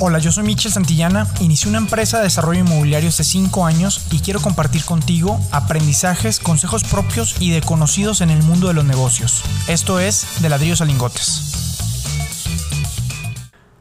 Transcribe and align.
Hola, 0.00 0.20
yo 0.20 0.30
soy 0.30 0.44
Michel 0.44 0.70
Santillana, 0.70 1.26
inicié 1.40 1.68
una 1.68 1.78
empresa 1.78 2.18
de 2.18 2.24
desarrollo 2.24 2.60
inmobiliario 2.60 3.08
hace 3.08 3.24
5 3.24 3.66
años 3.66 4.06
y 4.12 4.20
quiero 4.20 4.38
compartir 4.38 4.84
contigo 4.84 5.40
aprendizajes, 5.50 6.38
consejos 6.38 6.84
propios 6.84 7.34
y 7.40 7.50
de 7.50 7.62
conocidos 7.62 8.20
en 8.20 8.30
el 8.30 8.40
mundo 8.44 8.68
de 8.68 8.74
los 8.74 8.84
negocios. 8.84 9.42
Esto 9.66 9.98
es 9.98 10.40
De 10.40 10.50
Ladrillos 10.50 10.80
a 10.80 10.84
Lingotes. 10.84 11.80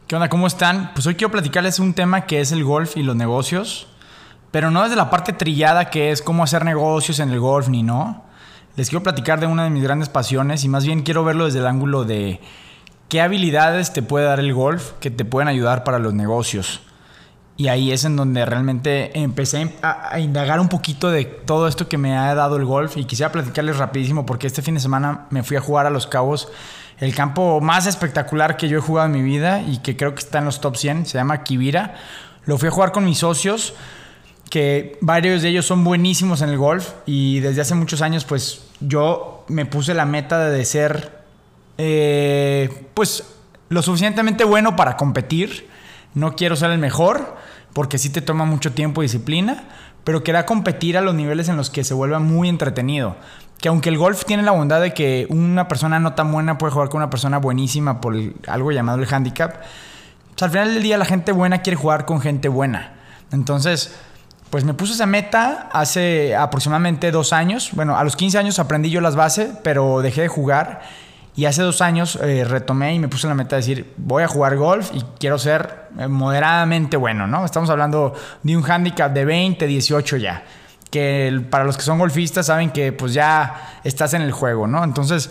¿Qué 0.07 0.15
onda? 0.15 0.27
¿Cómo 0.27 0.47
están? 0.47 0.91
Pues 0.95 1.05
hoy 1.05 1.13
quiero 1.13 1.30
platicarles 1.30 1.77
un 1.77 1.93
tema 1.93 2.25
que 2.25 2.41
es 2.41 2.52
el 2.52 2.63
golf 2.63 2.97
y 2.97 3.04
los 3.04 3.15
negocios, 3.15 3.86
pero 4.49 4.71
no 4.71 4.81
desde 4.81 4.95
la 4.95 5.11
parte 5.11 5.34
trillada 5.34 5.91
que 5.91 6.09
es 6.09 6.23
cómo 6.23 6.43
hacer 6.43 6.65
negocios 6.65 7.20
en 7.20 7.29
el 7.29 7.39
golf 7.39 7.68
ni 7.68 7.84
no. 7.84 8.25
Les 8.75 8.89
quiero 8.89 9.04
platicar 9.04 9.39
de 9.39 9.45
una 9.45 9.65
de 9.65 9.70
mis 9.70 9.84
grandes 9.84 10.09
pasiones 10.09 10.63
y 10.63 10.68
más 10.68 10.84
bien 10.84 11.04
quiero 11.04 11.23
verlo 11.23 11.45
desde 11.45 11.59
el 11.59 11.68
ángulo 11.68 12.05
de 12.05 12.41
¿Qué 13.09 13.21
habilidades 13.21 13.93
te 13.93 14.01
puede 14.01 14.25
dar 14.25 14.41
el 14.41 14.53
golf 14.53 14.91
que 14.99 15.09
te 15.09 15.23
pueden 15.23 15.47
ayudar 15.47 15.85
para 15.85 15.97
los 15.97 16.13
negocios? 16.13 16.81
Y 17.55 17.70
ahí 17.70 17.93
es 17.93 18.03
en 18.03 18.17
donde 18.17 18.45
realmente 18.45 19.17
empecé 19.17 19.73
a, 19.81 20.20
indagar 20.20 20.59
un 20.59 20.67
poquito 20.67 21.09
de 21.09 21.23
todo 21.23 21.70
esto 21.70 21.88
que 21.88 21.98
me 21.98 22.17
ha 22.17 22.35
dado 22.35 22.57
el 22.57 22.65
golf 22.65 22.98
y 22.98 23.05
quisiera 23.05 23.31
platicarles 23.31 23.77
rapidísimo 23.77 24.25
porque 24.25 24.45
este 24.45 24.62
fin 24.62 24.73
de 24.73 24.81
semana 24.81 25.25
me 25.29 25.41
fui 25.41 25.55
a 25.55 25.62
jugar 25.62 25.85
a 25.85 25.89
Los 25.89 26.05
Cabos, 26.05 26.49
el 26.99 27.15
campo 27.15 27.62
más 27.62 27.88
espectacular 27.88 28.57
que 28.57 28.67
yo 28.67 28.77
he 28.77 28.81
jugado 28.81 29.07
en 29.07 29.13
mi 29.13 29.21
vida 29.21 29.62
y 29.62 29.77
que 29.77 29.95
creo 29.95 30.13
que 30.13 30.20
está 30.20 30.39
en 30.39 30.45
los 30.45 30.59
top 30.59 30.76
100, 30.76 31.05
se 31.05 31.17
llama 31.17 31.43
Kibira. 31.43 31.95
Lo 32.45 32.57
fui 32.57 32.67
a 32.67 32.71
jugar 32.71 32.91
con 32.91 33.05
mis 33.05 33.20
socios, 33.20 33.73
que 34.49 34.98
varios 34.99 35.41
de 35.41 35.49
ellos 35.49 35.65
son 35.65 35.84
buenísimos 35.85 36.41
en 36.41 36.49
el 36.49 36.57
golf 36.57 36.91
y 37.05 37.39
desde 37.39 37.62
hace 37.62 37.73
muchos 37.73 38.01
años 38.01 38.26
pues 38.26 38.65
yo 38.81 39.45
me 39.48 39.65
puse 39.65 39.93
la 39.93 40.05
meta 40.05 40.49
de 40.49 40.65
ser 40.65 41.16
eh, 41.77 42.88
pues 42.94 43.23
lo 43.70 43.81
suficientemente 43.81 44.44
bueno 44.44 44.76
para 44.76 44.98
competir. 44.98 45.68
No 46.13 46.35
quiero 46.35 46.55
ser 46.55 46.72
el 46.72 46.80
mejor, 46.80 47.35
porque 47.73 47.98
sí 47.98 48.09
te 48.09 48.22
toma 48.22 48.45
mucho 48.45 48.73
tiempo 48.73 49.02
y 49.02 49.05
disciplina, 49.05 49.65
pero 50.04 50.24
quería 50.24 50.46
competir 50.46 50.98
a 50.98 51.01
los 51.01 51.13
niveles 51.13 51.49
en 51.49 51.57
los 51.57 51.70
que 51.70 51.84
se 51.84 51.93
vuelva 51.93 52.20
muy 52.20 52.49
entretenido. 52.49 53.16
Que 53.60 53.70
aunque 53.70 53.90
el 53.90 53.98
golf 53.98 54.26
tiene 54.26 54.43
la 54.43 54.51
bondad 54.51 54.82
de 54.82 54.93
que 54.93 55.27
una 55.29 55.68
persona 55.68 55.99
no 55.99 56.13
tan 56.13 56.32
buena 56.32 56.57
puede 56.57 56.74
jugar 56.74 56.90
con 56.90 56.99
una 56.99 57.10
persona 57.10 57.38
buenísima 57.40 58.01
por 58.01 58.16
algo 58.48 58.71
llamado 58.71 58.99
el 58.99 59.13
handicap, 59.13 59.57
pues 60.29 60.44
al 60.44 60.51
final 60.51 60.73
del 60.73 60.84
día 60.84 60.98
la 60.98 61.05
gente 61.05 61.32
buena 61.32 61.62
quiere 61.62 61.76
jugar 61.76 62.05
con 62.05 62.21
gente 62.21 62.48
buena. 62.48 62.94
Entonces, 63.32 63.96
pues 64.50 64.63
me 64.63 64.73
puse 64.73 64.94
esa 64.94 65.06
meta 65.06 65.69
hace 65.73 66.35
aproximadamente 66.35 67.12
dos 67.12 67.34
años. 67.34 67.72
Bueno, 67.73 67.97
a 67.97 68.03
los 68.03 68.16
15 68.16 68.38
años 68.38 68.59
aprendí 68.59 68.90
yo 68.90 69.01
las 69.01 69.16
bases, 69.16 69.50
pero 69.63 70.01
dejé 70.01 70.22
de 70.22 70.28
jugar 70.29 70.81
y 71.38 71.46
hace 71.46 71.62
dos 71.62 71.81
años 71.81 72.18
eh, 72.19 72.44
retomé 72.44 72.96
y 72.96 73.00
me 73.00 73.09
puse 73.09 73.28
la 73.28 73.35
meta 73.35 73.56
de 73.56 73.62
decir, 73.62 73.94
voy 73.97 74.24
a 74.24 74.28
jugar 74.28 74.57
golf 74.57 74.90
y 74.91 75.03
quiero 75.19 75.38
ser 75.38 75.88
eh, 76.00 76.07
moderadamente 76.07 76.97
bueno, 76.97 77.28
¿no? 77.28 77.46
Estamos 77.46 77.69
hablando 77.69 78.16
de 78.41 78.57
un 78.57 78.63
handicap 78.68 79.13
de 79.13 79.24
20, 79.24 79.68
18 79.68 80.18
ya. 80.18 80.44
Que 80.90 81.40
para 81.52 81.63
los 81.63 81.78
que 81.78 81.84
son 81.84 82.00
golfistas 82.00 82.47
saben 82.47 82.72
que 82.72 82.91
pues 82.91 83.13
ya 83.13 83.79
estás 83.84 84.16
en 84.16 84.24
el 84.24 84.31
juego, 84.31 84.66
¿no? 84.66 84.84
Entonces, 84.84 85.29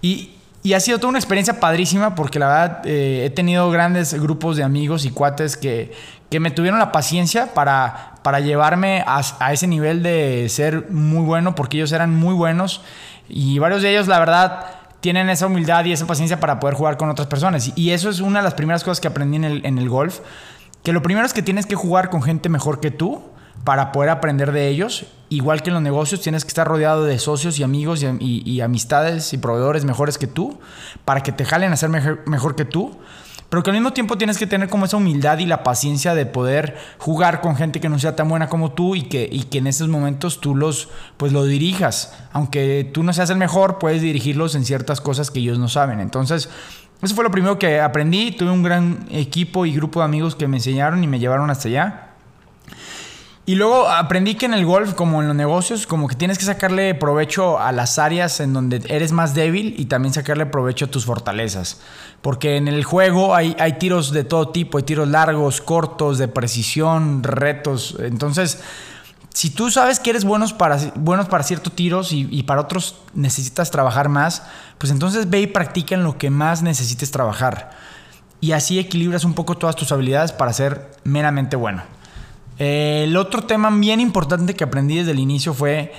y, 0.00 0.36
ha 0.72 0.78
sido 0.78 0.98
toda 0.98 1.08
una 1.08 1.18
experiencia 1.18 1.58
padrísima 1.58 2.14
porque 2.14 2.38
la 2.38 2.46
verdad 2.46 2.82
eh, 2.84 3.24
he 3.24 3.30
tenido 3.30 3.68
grandes 3.72 4.14
grupos 4.14 4.56
de 4.56 4.62
amigos 4.62 5.04
y 5.04 5.10
cuates 5.10 5.56
que, 5.56 5.92
que 6.30 6.38
me 6.38 6.52
tuvieron 6.52 6.78
la 6.78 6.92
paciencia 6.92 7.54
para, 7.54 8.12
para 8.22 8.38
llevarme 8.38 9.02
a, 9.04 9.20
a, 9.40 9.52
ese 9.52 9.66
nivel 9.66 10.04
de 10.04 10.48
ser 10.48 10.90
muy 10.90 11.24
bueno 11.24 11.56
porque 11.56 11.78
ellos 11.78 11.90
eran 11.90 12.14
muy 12.14 12.34
buenos 12.34 12.82
y 13.28 13.58
varios 13.58 13.82
de 13.82 13.90
ellos 13.90 14.06
la 14.06 14.18
verdad 14.20 14.79
tienen 15.00 15.30
esa 15.30 15.46
humildad 15.46 15.84
y 15.84 15.92
esa 15.92 16.06
paciencia 16.06 16.40
para 16.40 16.60
poder 16.60 16.74
jugar 16.74 16.96
con 16.96 17.08
otras 17.08 17.28
personas. 17.28 17.72
Y 17.74 17.90
eso 17.90 18.10
es 18.10 18.20
una 18.20 18.40
de 18.40 18.44
las 18.44 18.54
primeras 18.54 18.84
cosas 18.84 19.00
que 19.00 19.08
aprendí 19.08 19.36
en 19.36 19.44
el, 19.44 19.66
en 19.66 19.78
el 19.78 19.88
golf. 19.88 20.20
Que 20.82 20.92
lo 20.92 21.02
primero 21.02 21.26
es 21.26 21.32
que 21.32 21.42
tienes 21.42 21.66
que 21.66 21.74
jugar 21.74 22.10
con 22.10 22.22
gente 22.22 22.48
mejor 22.48 22.80
que 22.80 22.90
tú 22.90 23.22
para 23.64 23.92
poder 23.92 24.10
aprender 24.10 24.52
de 24.52 24.68
ellos. 24.68 25.06
Igual 25.28 25.62
que 25.62 25.70
en 25.70 25.74
los 25.74 25.82
negocios, 25.82 26.20
tienes 26.20 26.44
que 26.44 26.48
estar 26.48 26.66
rodeado 26.66 27.04
de 27.04 27.18
socios 27.18 27.58
y 27.58 27.62
amigos 27.62 28.02
y, 28.02 28.60
amistades 28.60 29.32
y 29.32 29.38
proveedores 29.38 29.84
mejores 29.84 30.18
que 30.18 30.26
tú 30.26 30.58
para 31.04 31.22
que 31.22 31.32
te 31.32 31.44
jalen 31.44 31.72
a 31.72 31.76
ser 31.76 31.88
mejor 31.88 32.56
que 32.56 32.64
tú 32.64 32.98
pero 33.50 33.64
que 33.64 33.70
al 33.70 33.76
mismo 33.76 33.92
tiempo 33.92 34.16
tienes 34.16 34.38
que 34.38 34.46
tener 34.46 34.68
como 34.68 34.86
esa 34.86 34.96
humildad 34.96 35.38
y 35.38 35.44
la 35.44 35.64
paciencia 35.64 36.14
de 36.14 36.24
poder 36.24 36.76
jugar 36.98 37.40
con 37.40 37.56
gente 37.56 37.80
que 37.80 37.88
no 37.88 37.98
sea 37.98 38.14
tan 38.14 38.28
buena 38.28 38.48
como 38.48 38.72
tú 38.72 38.94
y 38.94 39.02
que, 39.02 39.28
y 39.30 39.42
que 39.42 39.58
en 39.58 39.66
esos 39.66 39.88
momentos 39.88 40.40
tú 40.40 40.54
los, 40.54 40.88
pues 41.16 41.32
lo 41.32 41.44
dirijas. 41.44 42.14
Aunque 42.32 42.88
tú 42.94 43.02
no 43.02 43.12
seas 43.12 43.28
el 43.28 43.36
mejor, 43.36 43.78
puedes 43.78 44.02
dirigirlos 44.02 44.54
en 44.54 44.64
ciertas 44.64 45.00
cosas 45.00 45.32
que 45.32 45.40
ellos 45.40 45.58
no 45.58 45.68
saben. 45.68 45.98
Entonces, 45.98 46.48
eso 47.02 47.14
fue 47.14 47.24
lo 47.24 47.32
primero 47.32 47.58
que 47.58 47.80
aprendí. 47.80 48.30
Tuve 48.30 48.50
un 48.52 48.62
gran 48.62 49.06
equipo 49.10 49.66
y 49.66 49.74
grupo 49.74 49.98
de 49.98 50.04
amigos 50.04 50.36
que 50.36 50.46
me 50.46 50.58
enseñaron 50.58 51.02
y 51.02 51.08
me 51.08 51.18
llevaron 51.18 51.50
hasta 51.50 51.68
allá. 51.68 52.09
Y 53.46 53.54
luego 53.54 53.88
aprendí 53.88 54.34
que 54.34 54.46
en 54.46 54.54
el 54.54 54.64
golf, 54.64 54.94
como 54.94 55.22
en 55.22 55.28
los 55.28 55.36
negocios, 55.36 55.86
como 55.86 56.06
que 56.06 56.14
tienes 56.14 56.38
que 56.38 56.44
sacarle 56.44 56.94
provecho 56.94 57.58
a 57.58 57.72
las 57.72 57.98
áreas 57.98 58.38
en 58.38 58.52
donde 58.52 58.82
eres 58.88 59.12
más 59.12 59.34
débil 59.34 59.74
y 59.78 59.86
también 59.86 60.12
sacarle 60.14 60.46
provecho 60.46 60.84
a 60.84 60.88
tus 60.88 61.06
fortalezas. 61.06 61.80
Porque 62.22 62.56
en 62.56 62.68
el 62.68 62.84
juego 62.84 63.34
hay, 63.34 63.56
hay 63.58 63.72
tiros 63.74 64.12
de 64.12 64.24
todo 64.24 64.50
tipo, 64.50 64.78
hay 64.78 64.84
tiros 64.84 65.08
largos, 65.08 65.60
cortos, 65.60 66.18
de 66.18 66.28
precisión, 66.28 67.22
retos. 67.24 67.96
Entonces, 67.98 68.60
si 69.30 69.50
tú 69.50 69.70
sabes 69.70 70.00
que 70.00 70.10
eres 70.10 70.24
buenos 70.24 70.52
para, 70.52 70.76
buenos 70.94 71.26
para 71.28 71.42
ciertos 71.42 71.74
tiros 71.74 72.12
y, 72.12 72.28
y, 72.30 72.42
para 72.42 72.60
otros 72.60 72.96
necesitas 73.14 73.70
trabajar 73.70 74.08
más, 74.08 74.42
pues 74.76 74.92
entonces 74.92 75.30
ve 75.30 75.40
y 75.40 75.46
practica 75.46 75.94
en 75.94 76.04
lo 76.04 76.18
que 76.18 76.30
más 76.30 76.62
necesites 76.62 77.10
trabajar. 77.10 77.70
Y 78.40 78.52
así 78.52 78.78
equilibras 78.78 79.24
un 79.24 79.34
poco 79.34 79.56
todas 79.56 79.76
tus 79.76 79.90
habilidades 79.92 80.30
para 80.30 80.52
ser 80.52 80.90
meramente 81.04 81.56
bueno. 81.56 81.82
El 82.60 83.16
otro 83.16 83.40
tema 83.40 83.70
bien 83.70 84.00
importante 84.00 84.54
que 84.54 84.64
aprendí 84.64 84.98
desde 84.98 85.12
el 85.12 85.18
inicio 85.18 85.54
fue 85.54 85.94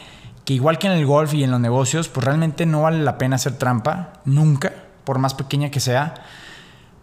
que 0.45 0.53
igual 0.53 0.77
que 0.77 0.85
en 0.85 0.93
el 0.93 1.07
golf 1.07 1.33
y 1.33 1.43
en 1.43 1.49
los 1.49 1.59
negocios, 1.59 2.07
pues 2.07 2.23
realmente 2.23 2.67
no 2.67 2.83
vale 2.83 3.01
la 3.01 3.17
pena 3.17 3.37
hacer 3.37 3.57
trampa, 3.57 4.13
nunca, 4.25 4.71
por 5.03 5.17
más 5.17 5.33
pequeña 5.33 5.71
que 5.71 5.79
sea, 5.79 6.13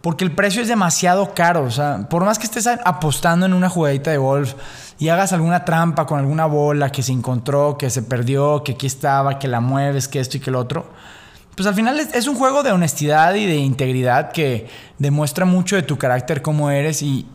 porque 0.01 0.23
el 0.23 0.31
precio 0.31 0.63
es 0.63 0.69
demasiado 0.69 1.35
caro. 1.35 1.65
O 1.65 1.73
sea, 1.73 2.07
por 2.09 2.25
más 2.25 2.39
que 2.39 2.47
estés 2.47 2.69
apostando 2.69 3.47
en 3.47 3.53
una 3.53 3.69
jugadita 3.69 4.13
de 4.13 4.19
golf 4.19 4.55
y 4.97 5.09
hagas 5.09 5.33
alguna 5.33 5.65
trampa 5.65 6.07
con 6.07 6.21
alguna 6.21 6.47
bola 6.47 6.93
que 6.93 7.03
se 7.03 7.11
encontró, 7.11 7.77
que 7.77 7.91
se 7.91 8.05
perdió, 8.05 8.63
que 8.63 8.75
aquí 8.75 8.87
estaba, 8.87 9.41
que 9.41 9.49
la 9.49 9.59
mueves, 9.61 10.07
que 10.07 10.21
esto 10.21 10.37
y 10.37 10.41
que 10.41 10.51
el 10.51 10.57
otro, 10.57 10.87
pues 11.57 11.67
al 11.67 11.75
final 11.75 11.99
es 11.99 12.29
un 12.29 12.37
juego 12.37 12.63
de 12.63 12.71
honestidad 12.71 13.35
y 13.35 13.45
de 13.45 13.57
integridad 13.57 14.31
que 14.31 14.69
demuestra 14.99 15.45
mucho 15.45 15.75
de 15.75 15.83
tu 15.83 15.99
carácter, 15.99 16.43
cómo 16.43 16.71
eres 16.71 17.03
y 17.03 17.27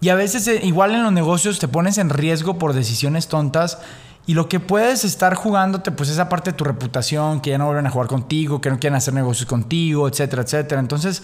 y 0.00 0.08
a 0.08 0.14
veces, 0.14 0.48
eh, 0.48 0.60
igual 0.62 0.94
en 0.94 1.02
los 1.02 1.12
negocios, 1.12 1.58
te 1.58 1.68
pones 1.68 1.98
en 1.98 2.10
riesgo 2.10 2.58
por 2.58 2.72
decisiones 2.72 3.28
tontas. 3.28 3.78
Y 4.26 4.34
lo 4.34 4.48
que 4.48 4.60
puedes 4.60 5.04
estar 5.04 5.34
jugándote, 5.34 5.90
pues 5.90 6.08
esa 6.08 6.28
parte 6.28 6.52
de 6.52 6.56
tu 6.56 6.64
reputación, 6.64 7.40
que 7.40 7.50
ya 7.50 7.58
no 7.58 7.66
vuelven 7.66 7.86
a 7.86 7.90
jugar 7.90 8.06
contigo, 8.06 8.60
que 8.60 8.70
no 8.70 8.78
quieren 8.78 8.96
hacer 8.96 9.12
negocios 9.12 9.48
contigo, 9.48 10.08
etcétera, 10.08 10.42
etcétera. 10.42 10.80
Entonces, 10.80 11.22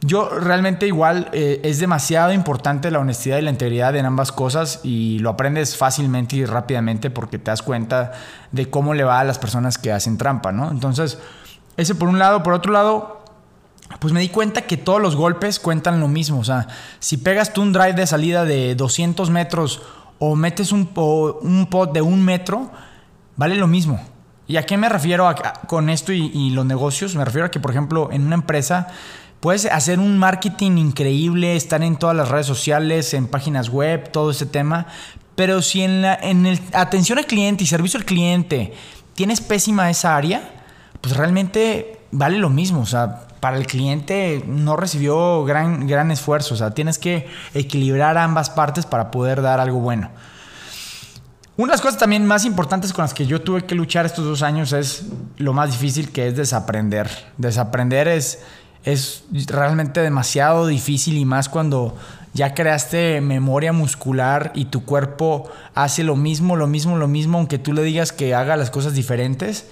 yo 0.00 0.28
realmente 0.30 0.86
igual 0.86 1.28
eh, 1.32 1.60
es 1.64 1.80
demasiado 1.80 2.32
importante 2.32 2.90
la 2.90 3.00
honestidad 3.00 3.38
y 3.38 3.42
la 3.42 3.50
integridad 3.50 3.94
en 3.96 4.06
ambas 4.06 4.30
cosas 4.30 4.80
y 4.84 5.18
lo 5.18 5.30
aprendes 5.30 5.76
fácilmente 5.76 6.36
y 6.36 6.44
rápidamente 6.44 7.10
porque 7.10 7.38
te 7.38 7.50
das 7.50 7.62
cuenta 7.62 8.12
de 8.52 8.70
cómo 8.70 8.94
le 8.94 9.02
va 9.02 9.18
a 9.18 9.24
las 9.24 9.38
personas 9.38 9.76
que 9.76 9.92
hacen 9.92 10.16
trampa, 10.16 10.52
¿no? 10.52 10.70
Entonces, 10.70 11.18
ese 11.76 11.94
por 11.94 12.08
un 12.08 12.18
lado. 12.18 12.42
Por 12.42 12.52
otro 12.52 12.72
lado, 12.72 13.17
pues 14.00 14.12
me 14.12 14.20
di 14.20 14.28
cuenta 14.28 14.62
que 14.62 14.76
todos 14.76 15.00
los 15.00 15.16
golpes 15.16 15.58
cuentan 15.58 16.00
lo 16.00 16.08
mismo. 16.08 16.38
O 16.38 16.44
sea, 16.44 16.68
si 16.98 17.16
pegas 17.16 17.52
tú 17.52 17.62
un 17.62 17.72
drive 17.72 17.94
de 17.94 18.06
salida 18.06 18.44
de 18.44 18.74
200 18.74 19.30
metros 19.30 19.82
o 20.18 20.36
metes 20.36 20.72
un, 20.72 20.90
un 20.94 21.66
pot 21.70 21.92
de 21.92 22.02
un 22.02 22.22
metro, 22.22 22.70
vale 23.36 23.56
lo 23.56 23.66
mismo. 23.66 24.00
¿Y 24.46 24.56
a 24.56 24.64
qué 24.64 24.76
me 24.76 24.88
refiero 24.88 25.28
con 25.66 25.90
esto 25.90 26.12
y, 26.12 26.30
y, 26.32 26.50
los 26.50 26.64
negocios? 26.64 27.14
Me 27.16 27.24
refiero 27.24 27.46
a 27.46 27.50
que, 27.50 27.60
por 27.60 27.70
ejemplo, 27.70 28.10
en 28.12 28.26
una 28.26 28.34
empresa 28.34 28.88
puedes 29.40 29.66
hacer 29.66 29.98
un 29.98 30.18
marketing 30.18 30.78
increíble, 30.78 31.54
estar 31.54 31.82
en 31.82 31.96
todas 31.96 32.16
las 32.16 32.28
redes 32.28 32.46
sociales, 32.46 33.14
en 33.14 33.26
páginas 33.26 33.68
web, 33.68 34.10
todo 34.10 34.30
ese 34.30 34.46
tema. 34.46 34.86
Pero 35.34 35.62
si 35.62 35.82
en, 35.82 36.02
la, 36.02 36.14
en 36.14 36.46
el 36.46 36.60
atención 36.72 37.18
al 37.18 37.26
cliente 37.26 37.64
y 37.64 37.66
servicio 37.66 37.98
al 37.98 38.06
cliente 38.06 38.72
tienes 39.14 39.40
pésima 39.40 39.90
esa 39.90 40.16
área, 40.16 40.50
pues 41.00 41.16
realmente 41.16 42.00
vale 42.10 42.38
lo 42.38 42.50
mismo. 42.50 42.80
O 42.80 42.86
sea, 42.86 43.27
para 43.40 43.56
el 43.56 43.66
cliente 43.66 44.42
no 44.46 44.76
recibió 44.76 45.44
gran, 45.44 45.86
gran 45.86 46.10
esfuerzo. 46.10 46.54
O 46.54 46.56
sea, 46.56 46.70
tienes 46.72 46.98
que 46.98 47.26
equilibrar 47.54 48.18
ambas 48.18 48.50
partes 48.50 48.86
para 48.86 49.10
poder 49.10 49.42
dar 49.42 49.60
algo 49.60 49.80
bueno. 49.80 50.10
Una 51.56 51.72
de 51.72 51.74
las 51.74 51.80
cosas 51.80 51.98
también 51.98 52.24
más 52.24 52.44
importantes 52.44 52.92
con 52.92 53.02
las 53.02 53.14
que 53.14 53.26
yo 53.26 53.42
tuve 53.42 53.64
que 53.64 53.74
luchar 53.74 54.06
estos 54.06 54.24
dos 54.24 54.42
años 54.42 54.72
es 54.72 55.06
lo 55.38 55.52
más 55.52 55.72
difícil 55.72 56.12
que 56.12 56.28
es 56.28 56.36
desaprender. 56.36 57.10
Desaprender 57.36 58.06
es, 58.06 58.44
es 58.84 59.24
realmente 59.48 60.00
demasiado 60.00 60.68
difícil 60.68 61.18
y 61.18 61.24
más 61.24 61.48
cuando 61.48 61.96
ya 62.32 62.54
creaste 62.54 63.20
memoria 63.20 63.72
muscular 63.72 64.52
y 64.54 64.66
tu 64.66 64.84
cuerpo 64.84 65.50
hace 65.74 66.04
lo 66.04 66.14
mismo, 66.14 66.54
lo 66.54 66.68
mismo, 66.68 66.96
lo 66.96 67.08
mismo, 67.08 67.38
aunque 67.38 67.58
tú 67.58 67.72
le 67.72 67.82
digas 67.82 68.12
que 68.12 68.36
haga 68.36 68.56
las 68.56 68.70
cosas 68.70 68.94
diferentes 68.94 69.66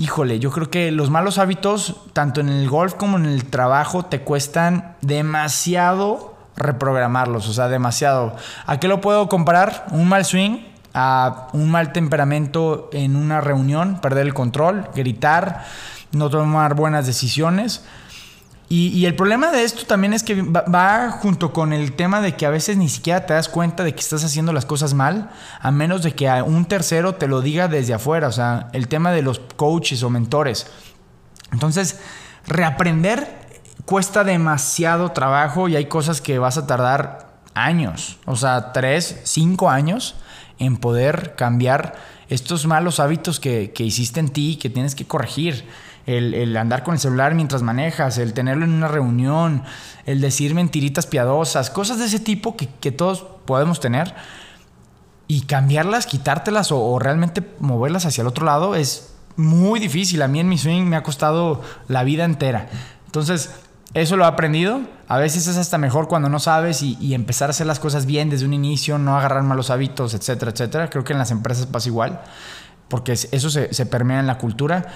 híjole, 0.00 0.38
yo 0.38 0.50
creo 0.50 0.70
que 0.70 0.90
los 0.90 1.10
malos 1.10 1.36
hábitos, 1.36 1.96
tanto 2.14 2.40
en 2.40 2.48
el 2.48 2.70
golf 2.70 2.94
como 2.94 3.18
en 3.18 3.26
el 3.26 3.44
trabajo, 3.44 4.02
te 4.02 4.22
cuestan 4.22 4.96
demasiado 5.02 6.34
reprogramarlos, 6.56 7.46
o 7.48 7.52
sea, 7.52 7.68
demasiado. 7.68 8.34
¿A 8.64 8.80
qué 8.80 8.88
lo 8.88 9.02
puedo 9.02 9.28
comparar? 9.28 9.86
Un 9.90 10.08
mal 10.08 10.24
swing 10.24 10.60
a 10.94 11.48
un 11.52 11.70
mal 11.70 11.92
temperamento 11.92 12.88
en 12.94 13.14
una 13.14 13.42
reunión, 13.42 14.00
perder 14.00 14.26
el 14.26 14.32
control, 14.32 14.88
gritar, 14.94 15.66
no 16.12 16.30
tomar 16.30 16.74
buenas 16.74 17.04
decisiones. 17.06 17.84
Y, 18.72 19.04
el 19.04 19.16
problema 19.16 19.50
de 19.50 19.64
esto 19.64 19.84
también 19.84 20.12
es 20.12 20.22
que 20.22 20.42
va, 20.42 21.10
junto 21.10 21.52
con 21.52 21.72
el 21.72 21.96
tema 21.96 22.20
de 22.20 22.36
que 22.36 22.46
a 22.46 22.50
veces 22.50 22.76
ni 22.76 22.88
siquiera 22.88 23.26
te 23.26 23.34
das 23.34 23.48
cuenta 23.48 23.82
de 23.82 23.92
que 23.92 24.00
estás 24.00 24.22
haciendo 24.22 24.52
las 24.52 24.64
cosas 24.64 24.94
mal, 24.94 25.28
a 25.60 25.72
menos 25.72 26.04
de 26.04 26.14
que 26.14 26.30
un 26.30 26.64
tercero 26.66 27.16
te 27.16 27.26
lo 27.26 27.40
diga 27.40 27.66
desde 27.66 27.94
afuera, 27.94 28.28
o 28.28 28.32
sea, 28.32 28.68
el 28.72 28.86
tema 28.86 29.10
de 29.10 29.22
los 29.22 29.40
coaches 29.40 30.04
o 30.04 30.10
mentores. 30.10 30.68
Entonces, 31.50 31.98
reaprender 32.46 33.40
cuesta 33.86 34.22
demasiado 34.22 35.10
trabajo 35.10 35.68
y 35.68 35.74
hay 35.74 35.86
cosas 35.86 36.20
que 36.20 36.38
vas 36.38 36.56
a 36.56 36.68
tardar 36.68 37.40
años, 37.54 38.20
o 38.24 38.36
sea, 38.36 38.70
tres, 38.70 39.20
cinco 39.24 39.68
años 39.68 40.14
en 40.60 40.76
poder 40.76 41.34
cambiar 41.34 41.96
estos 42.28 42.66
malos 42.66 43.00
hábitos 43.00 43.40
que, 43.40 43.72
que 43.72 43.82
hiciste 43.82 44.20
en 44.20 44.28
ti, 44.28 44.60
que 44.62 44.70
tienes 44.70 44.94
que 44.94 45.08
corregir 45.08 45.66
el, 46.06 46.56
andar 46.56 46.82
con 46.82 46.94
el 46.94 47.00
celular 47.00 47.34
mientras 47.34 47.62
manejas, 47.62 48.18
el 48.18 48.32
tenerlo 48.32 48.64
en 48.64 48.72
una 48.72 48.88
reunión, 48.88 49.62
el 50.06 50.20
decir 50.20 50.54
mentiritas 50.54 51.06
piadosas, 51.06 51.70
cosas 51.70 51.98
de 51.98 52.06
ese 52.06 52.20
tipo 52.20 52.56
que, 52.56 52.92
todos 52.92 53.24
podemos 53.44 53.80
tener 53.80 54.14
y 55.26 55.42
cambiarlas, 55.42 56.06
quitártelas 56.06 56.72
o, 56.72 56.98
realmente 56.98 57.42
moverlas 57.60 58.06
hacia 58.06 58.22
el 58.22 58.28
otro 58.28 58.44
lado 58.44 58.74
es 58.74 59.14
muy 59.36 59.78
difícil. 59.78 60.22
A 60.22 60.28
mí 60.28 60.40
en 60.40 60.48
mi 60.48 60.58
swing 60.58 60.82
me 60.82 60.96
ha 60.96 61.02
costado 61.02 61.62
la 61.88 62.02
vida 62.02 62.24
entera. 62.24 62.68
Entonces, 63.06 63.50
eso 63.94 64.16
lo 64.16 64.24
he 64.24 64.28
aprendido. 64.28 64.80
A 65.08 65.18
veces 65.18 65.46
es 65.46 65.56
hasta 65.56 65.78
mejor 65.78 66.08
cuando 66.08 66.28
no 66.28 66.40
sabes 66.40 66.82
y, 66.82 67.14
empezar 67.14 67.48
a 67.48 67.50
hacer 67.50 67.66
las 67.66 67.78
cosas 67.78 68.06
bien 68.06 68.30
desde 68.30 68.46
un 68.46 68.54
inicio, 68.54 68.98
no 68.98 69.16
agarrar 69.16 69.42
malos 69.42 69.70
hábitos, 69.70 70.14
etcétera, 70.14 70.50
etcétera. 70.50 70.90
Creo 70.90 71.04
que 71.04 71.12
en 71.12 71.18
las 71.18 71.30
empresas 71.30 71.66
pasa 71.66 71.88
igual, 71.88 72.20
porque 72.88 73.12
eso 73.12 73.50
se 73.50 73.86
permea 73.86 74.20
en 74.20 74.26
la 74.26 74.38
cultura. 74.38 74.86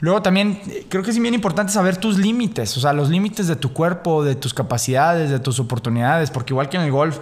Luego 0.00 0.22
también 0.22 0.60
creo 0.88 1.02
que 1.02 1.10
es 1.10 1.18
bien 1.18 1.34
importante 1.34 1.72
saber 1.72 1.96
tus 1.98 2.16
límites, 2.16 2.76
o 2.76 2.80
sea, 2.80 2.92
los 2.92 3.10
límites 3.10 3.46
de 3.46 3.56
tu 3.56 3.72
cuerpo, 3.72 4.24
de 4.24 4.34
tus 4.34 4.54
capacidades, 4.54 5.30
de 5.30 5.38
tus 5.38 5.60
oportunidades, 5.60 6.30
porque 6.30 6.52
igual 6.54 6.68
que 6.68 6.78
en 6.78 6.84
el 6.84 6.90
golf, 6.90 7.18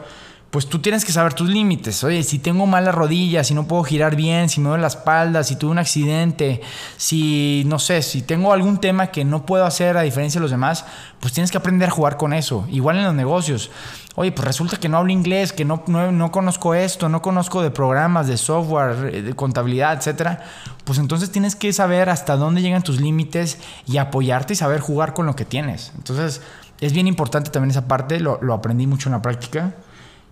pues 0.50 0.66
tú 0.66 0.78
tienes 0.78 1.04
que 1.04 1.12
saber 1.12 1.34
tus 1.34 1.48
límites. 1.48 2.02
Oye, 2.04 2.22
si 2.22 2.38
tengo 2.38 2.66
malas 2.66 2.94
rodillas, 2.94 3.46
si 3.48 3.54
no 3.54 3.68
puedo 3.68 3.84
girar 3.84 4.16
bien, 4.16 4.48
si 4.48 4.60
me 4.60 4.70
duele 4.70 4.80
la 4.80 4.88
espalda, 4.88 5.44
si 5.44 5.56
tuve 5.56 5.72
un 5.72 5.78
accidente, 5.78 6.62
si, 6.96 7.64
no 7.66 7.78
sé, 7.78 8.00
si 8.00 8.22
tengo 8.22 8.54
algún 8.54 8.78
tema 8.78 9.08
que 9.08 9.26
no 9.26 9.44
puedo 9.44 9.66
hacer 9.66 9.98
a 9.98 10.02
diferencia 10.02 10.38
de 10.38 10.42
los 10.42 10.50
demás, 10.50 10.86
pues 11.20 11.34
tienes 11.34 11.50
que 11.50 11.58
aprender 11.58 11.90
a 11.90 11.92
jugar 11.92 12.16
con 12.16 12.32
eso. 12.32 12.66
Igual 12.70 12.96
en 12.96 13.04
los 13.04 13.14
negocios. 13.14 13.70
Oye, 14.14 14.32
pues 14.32 14.46
resulta 14.46 14.78
que 14.78 14.88
no 14.88 14.96
hablo 14.96 15.12
inglés, 15.12 15.52
que 15.52 15.66
no, 15.66 15.84
no, 15.86 16.32
conozco 16.32 16.74
esto, 16.74 17.10
no 17.10 17.20
conozco 17.20 17.60
de 17.60 17.70
programas, 17.70 18.26
de 18.26 18.38
software, 18.38 19.14
eh, 19.14 19.22
de 19.22 19.34
contabilidad, 19.34 19.98
etcétera. 19.98 20.44
Pues 20.84 20.98
entonces 20.98 21.30
tienes 21.30 21.56
que 21.56 21.74
saber 21.74 22.08
hasta 22.08 22.36
dónde 22.36 22.62
llegan 22.62 22.82
tus 22.82 23.02
límites 23.02 23.58
y 23.86 23.98
apoyarte 23.98 24.54
y 24.54 24.56
saber 24.56 24.80
jugar 24.80 25.12
con 25.12 25.26
lo 25.26 25.36
que 25.36 25.44
tienes. 25.44 25.92
Entonces, 25.96 26.40
es 26.80 26.92
bien 26.94 27.06
importante 27.06 27.50
también 27.50 27.70
esa 27.70 27.86
parte, 27.86 28.18
lo, 28.18 28.40
lo 28.40 28.54
aprendí 28.54 28.86
mucho 28.86 29.10
en 29.10 29.12
la 29.12 29.22
práctica. 29.22 29.74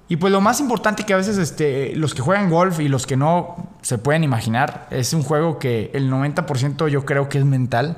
Y 0.09 0.17
pues 0.17 0.33
lo 0.33 0.41
más 0.41 0.61
importante 0.61 1.05
que 1.05 1.15
a 1.15 1.17
veces 1.17 1.37
este, 1.37 1.97
los 1.97 2.15
que 2.15 2.23
juegan 2.23 2.49
golf 2.49 2.79
y 2.79 2.89
los 2.89 3.07
que 3.07 3.17
no 3.17 3.69
se 3.83 3.99
pueden 3.99 4.23
imaginar, 4.23 4.87
es 4.91 5.13
un 5.13 5.23
juego 5.23 5.59
que 5.59 5.91
el 5.95 6.11
90% 6.11 6.89
yo 6.89 7.05
creo 7.05 7.29
que 7.29 7.39
es 7.39 7.45
mental, 7.45 7.97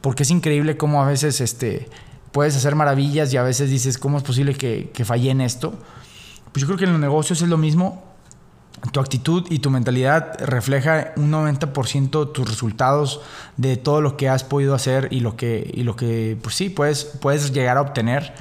porque 0.00 0.24
es 0.24 0.30
increíble 0.30 0.76
cómo 0.76 1.00
a 1.02 1.06
veces 1.06 1.40
este, 1.40 1.88
puedes 2.32 2.56
hacer 2.56 2.74
maravillas 2.74 3.32
y 3.32 3.36
a 3.36 3.42
veces 3.42 3.70
dices, 3.70 3.98
¿cómo 3.98 4.18
es 4.18 4.24
posible 4.24 4.54
que, 4.54 4.90
que 4.92 5.04
fallé 5.04 5.30
en 5.30 5.40
esto? 5.40 5.78
Pues 6.52 6.62
yo 6.62 6.66
creo 6.66 6.78
que 6.78 6.84
en 6.86 6.92
los 6.92 7.00
negocios 7.00 7.40
es 7.40 7.48
lo 7.48 7.56
mismo. 7.56 8.02
Tu 8.92 9.00
actitud 9.00 9.44
y 9.50 9.58
tu 9.58 9.70
mentalidad 9.70 10.38
refleja 10.40 11.12
un 11.16 11.32
90% 11.32 12.32
tus 12.32 12.48
resultados 12.48 13.20
de 13.56 13.76
todo 13.76 14.00
lo 14.00 14.16
que 14.16 14.28
has 14.28 14.44
podido 14.44 14.74
hacer 14.74 15.08
y 15.10 15.20
lo 15.20 15.36
que, 15.36 15.68
y 15.72 15.82
lo 15.82 15.96
que 15.96 16.36
pues 16.42 16.54
sí, 16.54 16.68
puedes, 16.68 17.04
puedes 17.04 17.52
llegar 17.52 17.76
a 17.76 17.80
obtener 17.80 18.34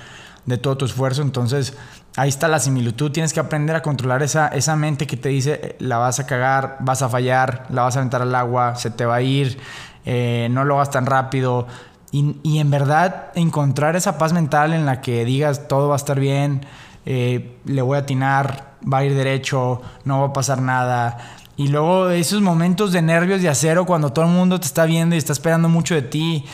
de 0.45 0.57
todo 0.57 0.77
tu 0.77 0.85
esfuerzo. 0.85 1.21
Entonces, 1.21 1.75
ahí 2.17 2.29
está 2.29 2.49
la 2.49 2.59
similitud. 2.59 3.11
Tienes 3.11 3.31
que 3.31 3.39
aprender 3.39 3.75
a 3.75 3.81
controlar 3.81 4.23
esa, 4.23 4.47
esa 4.49 4.75
mente 4.75 5.07
que 5.07 5.15
te 5.15 5.29
dice, 5.29 5.77
la 5.79 5.97
vas 5.97 6.19
a 6.19 6.25
cagar, 6.25 6.77
vas 6.81 7.01
a 7.01 7.09
fallar, 7.09 7.65
la 7.69 7.83
vas 7.83 7.95
a 7.95 7.99
aventar 7.99 8.21
al 8.21 8.35
agua, 8.35 8.75
se 8.75 8.89
te 8.89 9.05
va 9.05 9.15
a 9.15 9.21
ir, 9.21 9.57
eh, 10.03 10.49
no 10.51 10.65
lo 10.65 10.75
hagas 10.75 10.91
tan 10.91 11.05
rápido. 11.05 11.67
Y, 12.11 12.57
en 12.57 12.71
verdad 12.71 13.27
encontrar 13.35 13.95
esa 13.95 14.17
paz 14.17 14.33
mental 14.33 14.73
en 14.73 14.85
la 14.85 15.01
que 15.01 15.23
digas, 15.23 15.67
todo 15.67 15.89
va 15.89 15.95
a 15.95 15.97
estar 15.97 16.19
bien, 16.19 16.65
eh, 17.05 17.57
le 17.65 17.81
voy 17.83 17.97
a 17.97 18.01
atinar, 18.01 18.75
va 18.91 18.99
a 18.99 19.05
ir 19.05 19.13
derecho, 19.13 19.81
no 20.03 20.21
va 20.21 20.27
a 20.27 20.33
pasar 20.33 20.61
nada. 20.61 21.17
Y 21.57 21.67
luego 21.67 22.09
esos 22.09 22.41
momentos 22.41 22.91
de 22.91 23.01
nervios 23.03 23.41
de 23.41 23.49
acero 23.49 23.85
cuando 23.85 24.11
todo 24.11 24.25
el 24.25 24.31
mundo 24.31 24.59
te 24.59 24.65
está 24.65 24.85
viendo 24.85 25.15
y 25.15 25.17
está 25.19 25.33
esperando 25.33 25.69
mucho 25.69 25.93
de 25.93 26.01
ti 26.01 26.45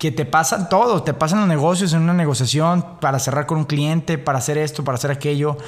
que 0.00 0.10
te 0.10 0.24
pasan 0.24 0.70
todo, 0.70 1.02
te 1.02 1.12
pasan 1.12 1.40
los 1.40 1.48
negocios 1.48 1.92
en 1.92 2.00
una 2.00 2.14
negociación 2.14 2.86
para 3.00 3.18
cerrar 3.18 3.44
con 3.44 3.58
un 3.58 3.64
cliente, 3.64 4.16
para 4.16 4.38
hacer 4.38 4.56
esto, 4.56 4.82
para 4.82 4.96
hacer 4.96 5.10
aquello. 5.10 5.58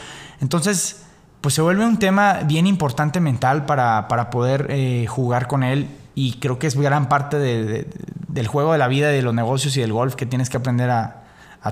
Entonces, 0.40 1.02
pues 1.42 1.54
se 1.54 1.60
vuelve 1.60 1.84
un 1.84 1.98
tema 1.98 2.40
bien 2.46 2.66
importante 2.66 3.20
mental 3.20 3.66
para, 3.66 4.30
poder 4.30 4.68
eh, 4.70 5.04
jugar 5.06 5.48
con 5.48 5.62
él 5.62 5.86
y 6.14 6.38
creo 6.38 6.58
que 6.58 6.66
es 6.66 6.76
gran 6.76 7.10
parte 7.10 7.38
del 7.38 8.46
juego 8.46 8.72
de 8.72 8.78
la 8.78 8.88
vida, 8.88 9.08
de 9.08 9.20
los 9.20 9.34
negocios 9.34 9.76
y 9.76 9.82
del 9.82 9.92
golf 9.92 10.14
que 10.14 10.24
tienes 10.24 10.48
que 10.48 10.56
aprender 10.56 10.88
a, 10.88 11.18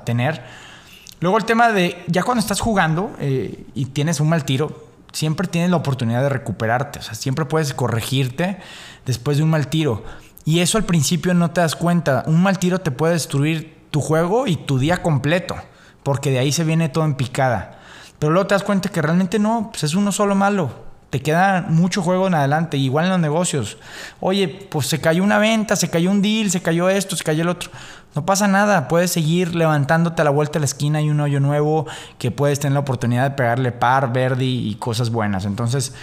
tener. 0.05 0.45
Luego 1.21 1.39
el 1.39 1.47
tema 1.47 1.73
de, 1.73 2.05
ya 2.09 2.25
cuando 2.25 2.41
estás 2.41 2.61
jugando 2.61 3.11
eh, 3.21 3.65
y 3.75 3.87
tienes 3.87 4.21
un 4.21 4.29
mal 4.29 4.45
tiro, 4.45 4.85
siempre 5.13 5.49
tienes 5.49 5.71
la 5.71 5.79
oportunidad 5.79 6.23
de 6.23 6.29
recuperarte, 6.29 6.99
o 6.99 7.03
sea, 7.03 7.15
siempre 7.15 7.47
puedes 7.47 7.73
corregirte 7.73 8.59
después 9.07 9.39
de 9.39 9.45
un 9.45 9.51
mal 9.51 9.69
tiro. 9.69 10.05
Y 10.45 10.61
eso 10.61 10.79
al 10.79 10.85
principio 10.85 11.35
no 11.35 11.51
te 11.51 11.61
das 11.61 11.77
cuenta. 11.77 12.25
Un 12.27 12.43
mal 12.43 12.59
tiro 12.59 12.81
te 12.81 12.91
puede 12.91 13.15
destruir 13.15 13.87
tu 13.91 14.01
juego 14.01 14.47
y 14.47 14.57
tu 14.57 14.79
día 14.79 15.03
completo, 15.03 15.57
porque 16.03 16.31
de 16.31 16.39
ahí 16.39 16.53
se 16.53 16.65
viene 16.65 16.89
todo 16.89 17.05
en 17.05 17.15
picada. 17.15 17.79
Pero 18.19 18.33
luego 18.33 18.49
te 18.49 18.55
das 18.55 18.63
cuenta 18.63 18.89
que 18.89 19.03
realmente 19.03 19.39
no, 19.39 19.71
pues 19.71 19.85
es 19.85 19.95
uno 19.95 20.13
solo 20.13 20.35
malo. 20.35 20.91
Te 21.11 21.21
queda 21.21 21.67
mucho 21.69 22.03
juego 22.03 22.29
en 22.29 22.35
adelante, 22.35 22.77
igual 22.77 23.07
en 23.07 23.11
los 23.11 23.21
negocios. 23.21 23.79
Oye, 24.21 24.47
pues 24.47 24.87
se 24.87 25.01
cayó 25.01 25.25
una 25.25 25.39
venta, 25.39 25.75
se 25.75 25.91
cayó 25.91 26.11
un 26.11 26.23
deal, 26.23 26.51
se 26.53 26.63
cayó 26.63 26.89
esto, 26.89 27.17
se 27.17 27.25
cayó 27.25 27.43
el 27.43 27.49
otro. 27.49 27.71
No 28.15 28.25
pasa 28.25 28.47
nada, 28.47 28.87
puedes 28.87 29.11
seguir 29.11 29.57
levantándote 29.57 30.23
a 30.23 30.25
la 30.25 30.31
vuelta 30.31 30.55
de 30.55 30.61
la 30.61 30.67
esquina 30.67 31.01
y 31.01 31.11
un 31.11 31.19
hoyo 31.19 31.41
nuevo 31.41 31.87
que 32.19 32.31
puedes 32.31 32.61
tener 32.61 32.75
la 32.75 32.81
oportunidad 32.81 33.31
de 33.31 33.37
pegarle 33.37 33.73
par, 33.73 34.13
verde 34.13 34.45
y 34.45 34.77
cosas 34.77 35.11
buenas. 35.11 35.45
Entonces, 35.45 35.95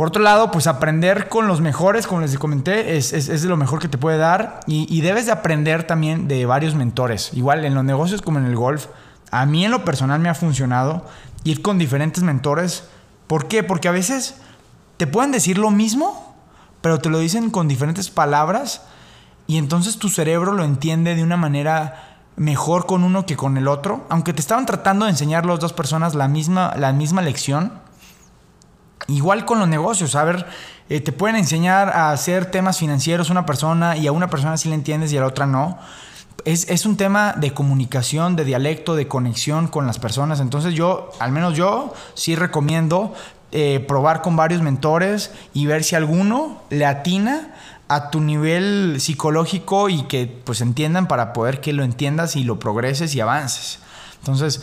por 0.00 0.08
otro 0.08 0.22
lado, 0.22 0.50
pues 0.50 0.66
aprender 0.66 1.28
con 1.28 1.46
los 1.46 1.60
mejores, 1.60 2.06
como 2.06 2.22
les 2.22 2.38
comenté, 2.38 2.96
es, 2.96 3.12
es, 3.12 3.42
de 3.42 3.48
lo 3.50 3.58
mejor 3.58 3.80
que 3.80 3.88
te 3.88 3.98
puede 3.98 4.16
dar. 4.16 4.60
Y, 4.66 4.98
debes 5.02 5.26
de 5.26 5.32
aprender 5.32 5.86
también 5.86 6.26
de 6.26 6.46
varios 6.46 6.74
mentores. 6.74 7.34
Igual 7.34 7.66
en 7.66 7.74
los 7.74 7.84
negocios 7.84 8.22
como 8.22 8.38
en 8.38 8.46
el 8.46 8.56
golf. 8.56 8.86
A 9.30 9.44
mí 9.44 9.62
en 9.62 9.70
lo 9.70 9.84
personal 9.84 10.18
me 10.18 10.30
ha 10.30 10.34
funcionado 10.34 11.04
ir 11.44 11.60
con 11.60 11.76
diferentes 11.76 12.22
mentores. 12.22 12.84
¿Por 13.26 13.46
qué? 13.46 13.62
Porque 13.62 13.88
a 13.88 13.90
veces 13.90 14.36
te 14.96 15.06
pueden 15.06 15.32
decir 15.32 15.58
lo 15.58 15.70
mismo, 15.70 16.34
pero 16.80 16.98
te 16.98 17.10
lo 17.10 17.18
dicen 17.18 17.50
con 17.50 17.68
diferentes 17.68 18.08
palabras. 18.08 18.80
Y 19.46 19.58
entonces 19.58 19.98
tu 19.98 20.08
cerebro 20.08 20.52
lo 20.52 20.64
entiende 20.64 21.14
de 21.14 21.22
una 21.22 21.36
manera 21.36 22.22
mejor 22.36 22.86
con 22.86 23.04
uno 23.04 23.26
que 23.26 23.36
con 23.36 23.58
el 23.58 23.68
otro. 23.68 24.06
Aunque 24.08 24.32
te 24.32 24.40
estaban 24.40 24.64
tratando 24.64 25.04
de 25.04 25.10
enseñar 25.10 25.44
las 25.44 25.60
dos 25.60 25.74
personas 25.74 26.14
la 26.14 26.26
misma, 26.26 26.72
la 26.78 26.94
misma 26.94 27.20
lección 27.20 27.89
Igual 29.08 29.44
con 29.44 29.58
los 29.58 29.68
negocios, 29.68 30.14
a 30.14 30.24
ver, 30.24 30.46
eh, 30.88 31.00
te 31.00 31.12
pueden 31.12 31.36
enseñar 31.36 31.88
a 31.90 32.10
hacer 32.10 32.46
temas 32.46 32.78
financieros 32.78 33.30
una 33.30 33.46
persona 33.46 33.96
y 33.96 34.06
a 34.06 34.12
una 34.12 34.28
persona 34.28 34.56
sí 34.56 34.68
le 34.68 34.74
entiendes 34.74 35.12
y 35.12 35.16
a 35.16 35.20
la 35.20 35.28
otra 35.28 35.46
no. 35.46 35.78
Es, 36.44 36.86
un 36.86 36.96
tema 36.96 37.34
de 37.36 37.52
comunicación, 37.52 38.34
de 38.34 38.44
dialecto, 38.44 38.96
de 38.96 39.06
conexión 39.06 39.68
con 39.68 39.86
las 39.86 39.98
personas. 39.98 40.40
Entonces 40.40 40.74
yo, 40.74 41.10
al 41.18 41.32
menos 41.32 41.54
yo, 41.54 41.92
sí 42.14 42.34
recomiendo 42.34 43.14
eh, 43.52 43.84
probar 43.86 44.22
con 44.22 44.36
varios 44.36 44.62
mentores 44.62 45.32
y 45.52 45.66
ver 45.66 45.84
si 45.84 45.96
alguno 45.96 46.62
le 46.70 46.86
atina 46.86 47.54
a 47.88 48.10
tu 48.10 48.20
nivel 48.20 48.96
psicológico 49.00 49.88
y 49.90 50.04
que 50.04 50.26
pues 50.44 50.60
entiendan 50.60 51.08
para 51.08 51.32
poder 51.32 51.60
que 51.60 51.72
lo 51.72 51.84
entiendas 51.84 52.36
y 52.36 52.44
lo 52.44 52.58
progreses 52.58 53.14
y 53.14 53.20
avances. 53.20 53.80
Entonces, 54.20 54.62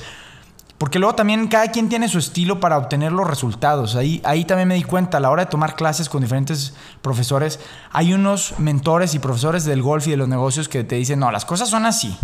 porque 0.77 0.99
luego 0.99 1.15
también 1.15 1.47
cada 1.47 1.71
quien 1.71 1.89
tiene 1.89 2.07
su 2.07 2.19
estilo 2.19 2.59
para 2.59 2.77
obtener 2.77 3.11
los 3.11 3.27
resultados. 3.27 3.95
Ahí, 3.95 4.21
ahí 4.23 4.45
también 4.45 4.67
me 4.67 4.75
di 4.75 4.83
cuenta, 4.83 5.17
a 5.17 5.19
la 5.19 5.31
hora 5.31 5.45
de 5.45 5.49
tomar 5.51 5.75
clases 5.75 6.07
con 6.07 6.21
diferentes 6.21 6.73
profesores, 7.01 7.59
hay 7.91 8.13
unos 8.13 8.53
mentores 8.59 9.15
y 9.15 9.19
profesores 9.19 9.65
del 9.65 9.81
golf 9.81 10.05
y 10.07 10.11
de 10.11 10.17
los 10.17 10.27
negocios 10.27 10.69
que 10.69 10.83
te 10.83 10.95
dicen, 10.95 11.19
no, 11.19 11.31
las 11.31 11.45
cosas 11.45 11.69
son 11.69 11.85
así. 11.85 12.15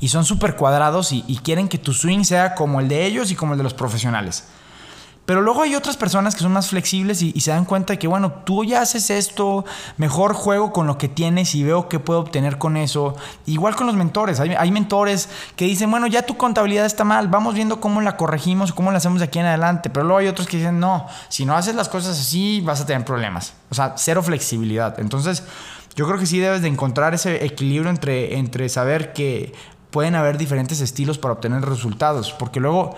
Y 0.00 0.08
son 0.08 0.24
súper 0.24 0.56
cuadrados 0.56 1.12
y, 1.12 1.22
quieren 1.42 1.68
que 1.68 1.76
tu 1.76 1.92
swing 1.92 2.22
sea 2.22 2.54
como 2.54 2.80
el 2.80 2.88
de 2.88 3.04
ellos 3.04 3.30
y 3.30 3.34
como 3.34 3.54
el 3.54 3.58
de 3.58 3.64
los 3.64 3.74
profesionales. 3.74 4.44
Pero 5.28 5.42
luego 5.42 5.60
hay 5.60 5.74
otras 5.74 5.98
personas 5.98 6.34
que 6.34 6.40
son 6.40 6.52
más 6.52 6.70
flexibles 6.70 7.20
y, 7.20 7.38
se 7.38 7.50
dan 7.50 7.66
cuenta 7.66 7.92
de 7.92 7.98
que, 7.98 8.08
bueno, 8.08 8.32
tú 8.46 8.64
ya 8.64 8.80
haces 8.80 9.10
esto, 9.10 9.66
mejor 9.98 10.32
juego 10.32 10.72
con 10.72 10.86
lo 10.86 10.96
que 10.96 11.06
tienes 11.06 11.54
y 11.54 11.62
veo 11.62 11.86
qué 11.86 11.98
puedo 11.98 12.20
obtener 12.20 12.56
con 12.56 12.78
eso. 12.78 13.14
Igual 13.44 13.76
con 13.76 13.86
los 13.86 13.94
mentores. 13.94 14.40
Hay, 14.40 14.54
hay 14.54 14.70
mentores 14.70 15.28
que 15.54 15.66
dicen, 15.66 15.90
bueno, 15.90 16.06
ya 16.06 16.22
tu 16.22 16.38
contabilidad 16.38 16.86
está 16.86 17.04
mal, 17.04 17.28
vamos 17.28 17.52
viendo 17.52 17.78
cómo 17.78 18.00
la 18.00 18.16
corregimos, 18.16 18.72
cómo 18.72 18.90
la 18.90 18.96
hacemos 18.96 19.18
de 19.18 19.26
aquí 19.26 19.38
en 19.38 19.44
adelante. 19.44 19.90
Pero 19.90 20.06
luego 20.06 20.20
hay 20.20 20.28
otros 20.28 20.48
que 20.48 20.56
dicen, 20.56 20.80
no, 20.80 21.06
si 21.28 21.44
no 21.44 21.54
haces 21.54 21.74
las 21.74 21.90
cosas 21.90 22.18
así, 22.18 22.62
vas 22.62 22.80
a 22.80 22.86
tener 22.86 23.04
problemas. 23.04 23.52
O 23.68 23.74
sea, 23.74 23.96
cero 23.98 24.22
flexibilidad. 24.22 24.98
Entonces, 24.98 25.42
yo 25.94 26.06
creo 26.06 26.18
que 26.18 26.24
sí 26.24 26.38
debes 26.38 26.62
de 26.62 26.68
encontrar 26.68 27.12
ese 27.12 27.44
equilibrio 27.44 27.90
entre, 27.90 28.38
entre 28.38 28.70
saber 28.70 29.12
que 29.12 29.52
pueden 29.90 30.14
haber 30.14 30.38
diferentes 30.38 30.80
estilos 30.80 31.18
para 31.18 31.34
obtener 31.34 31.60
resultados. 31.66 32.32
Porque 32.32 32.60
luego 32.60 32.96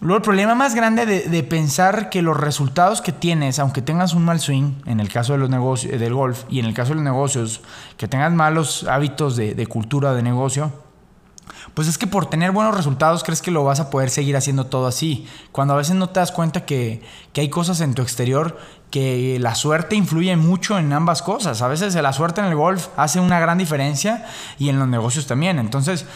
Luego, 0.00 0.18
el 0.18 0.22
problema 0.22 0.54
más 0.54 0.76
grande 0.76 1.06
de, 1.06 1.42
pensar 1.42 2.08
que 2.08 2.22
los 2.22 2.36
resultados 2.36 3.02
que 3.02 3.10
tienes, 3.10 3.58
aunque 3.58 3.82
tengas 3.82 4.14
un 4.14 4.24
mal 4.24 4.38
swing, 4.38 4.74
en 4.86 5.00
el 5.00 5.08
caso 5.08 5.32
de 5.32 5.40
los 5.40 5.50
negocios, 5.50 5.98
del 5.98 6.14
golf, 6.14 6.44
y 6.48 6.60
en 6.60 6.66
el 6.66 6.74
caso 6.74 6.90
de 6.90 6.96
los 6.96 7.04
negocios, 7.04 7.62
que 7.96 8.06
tengas 8.06 8.32
malos 8.32 8.84
hábitos 8.84 9.34
de, 9.34 9.54
de 9.54 9.66
cultura 9.66 10.14
de 10.14 10.22
negocio, 10.22 10.72
pues 11.74 11.88
es 11.88 11.98
que 11.98 12.06
por 12.06 12.26
tener 12.26 12.52
buenos 12.52 12.76
resultados 12.76 13.24
crees 13.24 13.42
que 13.42 13.50
lo 13.50 13.64
vas 13.64 13.80
a 13.80 13.90
poder 13.90 14.10
seguir 14.10 14.36
haciendo 14.36 14.66
todo 14.66 14.86
así. 14.86 15.26
Cuando 15.52 15.74
a 15.74 15.76
veces 15.76 15.96
no 15.96 16.10
te 16.10 16.20
das 16.20 16.32
cuenta 16.32 16.64
que, 16.64 17.02
que, 17.32 17.40
hay 17.40 17.48
cosas 17.50 17.80
en 17.80 17.94
tu 17.94 18.02
exterior 18.02 18.58
que 18.90 19.38
la 19.40 19.54
suerte 19.54 19.96
influye 19.96 20.36
mucho 20.36 20.78
en 20.78 20.92
ambas 20.92 21.22
cosas. 21.22 21.60
A 21.62 21.68
veces 21.68 21.94
la 21.94 22.12
suerte 22.12 22.40
en 22.40 22.46
el 22.46 22.54
golf 22.54 22.88
hace 22.96 23.20
una 23.20 23.40
gran 23.40 23.58
diferencia 23.58 24.26
y 24.58 24.68
en 24.68 24.78
los 24.78 24.88
negocios 24.88 25.26
también. 25.26 25.58
Entonces, 25.58 26.06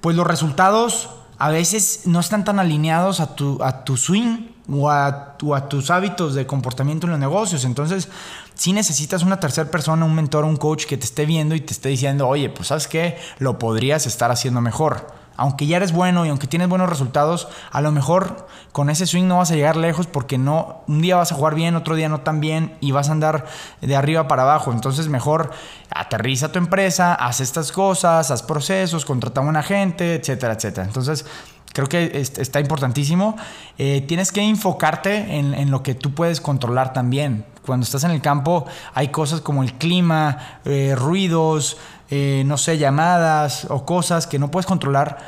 pues 0.00 0.16
los 0.16 0.26
resultados 0.26 1.10
a 1.40 1.48
veces 1.48 2.02
no 2.04 2.20
están 2.20 2.44
tan 2.44 2.58
alineados 2.58 3.18
a 3.18 3.34
tu, 3.34 3.62
a 3.64 3.82
tu 3.82 3.96
swing 3.96 4.50
o 4.70 4.90
a, 4.90 5.36
a 5.54 5.68
tus 5.68 5.90
hábitos 5.90 6.34
de 6.34 6.46
comportamiento 6.46 7.06
en 7.06 7.12
los 7.12 7.18
negocios. 7.18 7.64
Entonces, 7.64 8.08
si 8.54 8.74
necesitas 8.74 9.22
una 9.22 9.40
tercera 9.40 9.70
persona, 9.70 10.04
un 10.04 10.14
mentor, 10.14 10.44
un 10.44 10.58
coach 10.58 10.84
que 10.84 10.98
te 10.98 11.06
esté 11.06 11.24
viendo 11.24 11.54
y 11.54 11.60
te 11.60 11.72
esté 11.72 11.88
diciendo, 11.88 12.28
oye, 12.28 12.50
pues 12.50 12.68
sabes 12.68 12.86
qué, 12.86 13.16
lo 13.38 13.58
podrías 13.58 14.06
estar 14.06 14.30
haciendo 14.30 14.60
mejor 14.60 15.19
aunque 15.36 15.66
ya 15.66 15.76
eres 15.78 15.92
bueno 15.92 16.26
y 16.26 16.28
aunque 16.28 16.46
tienes 16.46 16.68
buenos 16.68 16.88
resultados, 16.88 17.48
a 17.70 17.80
lo 17.80 17.92
mejor 17.92 18.46
con 18.72 18.90
ese 18.90 19.06
swing 19.06 19.24
no 19.24 19.38
vas 19.38 19.50
a 19.50 19.54
llegar 19.54 19.76
lejos 19.76 20.06
porque 20.06 20.38
no 20.38 20.82
un 20.86 21.00
día 21.00 21.16
vas 21.16 21.32
a 21.32 21.34
jugar 21.34 21.54
bien, 21.54 21.76
otro 21.76 21.94
día 21.94 22.08
no 22.08 22.20
tan 22.20 22.40
bien 22.40 22.76
y 22.80 22.92
vas 22.92 23.08
a 23.08 23.12
andar 23.12 23.46
de 23.80 23.96
arriba 23.96 24.28
para 24.28 24.42
abajo. 24.42 24.72
Entonces 24.72 25.08
mejor 25.08 25.50
aterriza 25.90 26.52
tu 26.52 26.58
empresa, 26.58 27.14
haz 27.14 27.40
estas 27.40 27.72
cosas, 27.72 28.30
haz 28.30 28.42
procesos, 28.42 29.04
contrata 29.04 29.40
a 29.40 29.44
un 29.44 29.56
agente, 29.56 30.14
etcétera, 30.14 30.54
etcétera. 30.54 30.86
Entonces 30.86 31.24
creo 31.72 31.88
que 31.88 32.20
está 32.20 32.60
importantísimo. 32.60 33.36
Eh, 33.78 34.04
tienes 34.06 34.32
que 34.32 34.42
enfocarte 34.42 35.38
en, 35.38 35.70
lo 35.70 35.82
que 35.82 35.94
tú 35.94 36.14
puedes 36.14 36.40
controlar 36.40 36.92
también. 36.92 37.44
Cuando 37.64 37.84
estás 37.84 38.04
en 38.04 38.10
el 38.10 38.20
campo 38.20 38.66
hay 38.94 39.08
cosas 39.08 39.40
como 39.40 39.62
el 39.62 39.74
clima, 39.74 40.60
eh, 40.64 40.94
ruidos, 40.96 41.76
eh, 42.10 42.42
no 42.44 42.58
sé, 42.58 42.76
llamadas 42.76 43.66
o 43.70 43.84
cosas 43.84 44.26
que 44.26 44.38
no 44.38 44.50
puedes 44.50 44.66
controlar. 44.66 45.18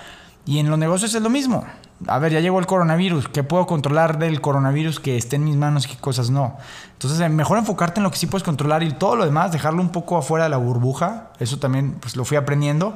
Y 0.44 0.58
en 0.58 0.68
los 0.68 0.78
negocios 0.78 1.14
es 1.14 1.22
lo 1.22 1.30
mismo. 1.30 1.64
A 2.08 2.18
ver, 2.18 2.32
ya 2.32 2.40
llegó 2.40 2.58
el 2.58 2.66
coronavirus. 2.66 3.28
¿Qué 3.28 3.44
puedo 3.44 3.66
controlar 3.66 4.18
del 4.18 4.40
coronavirus 4.40 4.98
que 4.98 5.16
esté 5.16 5.36
en 5.36 5.44
mis 5.44 5.56
manos? 5.56 5.86
¿Qué 5.86 5.96
cosas 5.96 6.30
no? 6.30 6.56
Entonces, 6.94 7.20
eh, 7.20 7.28
mejor 7.28 7.58
enfocarte 7.58 8.00
en 8.00 8.04
lo 8.04 8.10
que 8.10 8.16
sí 8.16 8.26
puedes 8.26 8.42
controlar 8.42 8.82
y 8.82 8.92
todo 8.92 9.14
lo 9.14 9.24
demás, 9.24 9.52
dejarlo 9.52 9.80
un 9.80 9.90
poco 9.90 10.16
afuera 10.16 10.44
de 10.44 10.50
la 10.50 10.56
burbuja. 10.56 11.30
Eso 11.38 11.58
también 11.58 11.92
pues, 12.00 12.16
lo 12.16 12.24
fui 12.24 12.36
aprendiendo. 12.36 12.94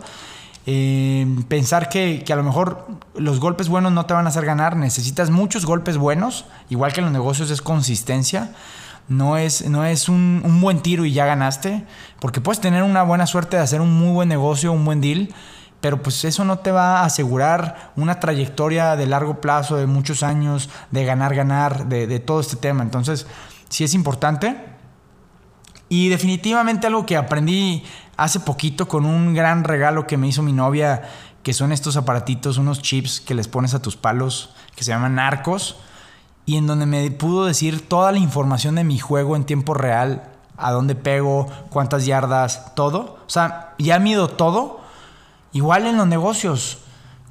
Eh, 0.69 1.25
pensar 1.47 1.89
que, 1.89 2.25
que, 2.27 2.33
a 2.33 2.37
lo 2.37 2.43
mejor 2.43 2.89
los 3.15 3.39
golpes 3.39 3.69
buenos 3.69 3.93
no 3.93 4.07
te 4.07 4.15
van 4.15 4.27
a 4.27 4.31
hacer 4.31 4.45
ganar. 4.45 4.75
Necesitas 4.75 5.31
muchos 5.31 5.65
golpes 5.65 5.97
buenos. 5.97 6.47
Igual 6.69 6.93
que 6.93 6.99
en 6.99 7.05
los 7.05 7.13
negocios 7.13 7.53
es 7.53 7.63
consistencia 7.63 8.51
no 9.09 9.37
es, 9.37 9.69
no 9.69 9.85
es 9.85 10.09
un, 10.09 10.43
buen 10.61 10.81
tiro 10.81 11.05
y 11.05 11.13
ya 11.13 11.27
ganaste, 11.27 11.85
porque 12.21 12.41
puedes 12.41 12.61
tener 12.61 12.83
una 12.83 13.03
buena 13.03 13.27
suerte 13.27 13.57
de 13.57 13.63
hacer 13.63 13.81
un 13.81 13.93
muy 13.93 14.13
buen 14.13 14.29
negocio, 14.29 14.73
un 14.73 14.85
buen 14.85 15.01
deal, 15.01 15.29
pero 15.81 16.03
pues 16.03 16.25
eso 16.25 16.45
no 16.45 16.59
te 16.59 16.73
va 16.73 17.01
a 17.01 17.05
asegurar 17.05 17.93
una 17.97 18.19
trayectoria 18.19 18.97
de 18.97 19.07
largo 19.07 19.41
plazo, 19.41 19.77
de 19.77 19.87
muchos 19.87 20.23
años, 20.23 20.71
de 20.91 21.05
ganar, 21.05 21.35
ganar, 21.35 21.87
de, 21.87 22.07
de 22.07 22.19
todo 22.19 22.41
este 22.41 22.57
tema. 22.57 22.83
Entonces, 22.83 23.27
sí 23.69 23.85
es 23.85 23.95
importante. 23.95 24.57
Y 25.89 26.09
definitivamente 26.09 26.89
algo 26.89 27.07
que 27.07 27.17
aprendí 27.17 27.85
hace 28.17 28.41
poquito 28.41 28.89
con 28.89 29.05
un 29.05 29.35
gran 29.35 29.63
regalo 29.63 30.07
que 30.07 30.17
me 30.17 30.27
hizo 30.27 30.43
mi 30.43 30.53
novia, 30.53 31.03
que 31.45 31.53
son 31.53 31.71
estos 31.71 31.97
aparatitos, 31.97 32.59
unos 32.59 32.83
chips 32.83 33.21
que 33.21 33.35
les 33.35 33.47
pones 33.47 33.75
a 33.75 33.83
tus 33.83 33.97
palos, 33.97 34.55
que 34.75 34.83
se 34.83 34.91
llaman 34.91 35.15
narcos 35.15 35.77
y 36.47 36.57
en 36.57 36.67
donde 36.69 36.87
me 36.87 37.11
pudo 37.11 37.45
decir 37.45 37.87
toda 37.87 38.13
la 38.13 38.19
información 38.19 38.77
de 38.77 38.85
mi 38.85 38.99
juego 38.99 39.35
en 39.35 39.45
tiempo 39.45 39.75
real, 39.75 40.31
a 40.57 40.71
dónde 40.71 40.95
pego, 40.95 41.49
cuántas 41.71 42.07
yardas, 42.07 42.75
todo. 42.75 43.19
O 43.27 43.31
sea, 43.31 43.75
ya 43.79 43.99
mido 43.99 44.29
todo. 44.29 44.81
Igual 45.53 45.87
en 45.87 45.97
los 45.97 46.07
negocios. 46.07 46.79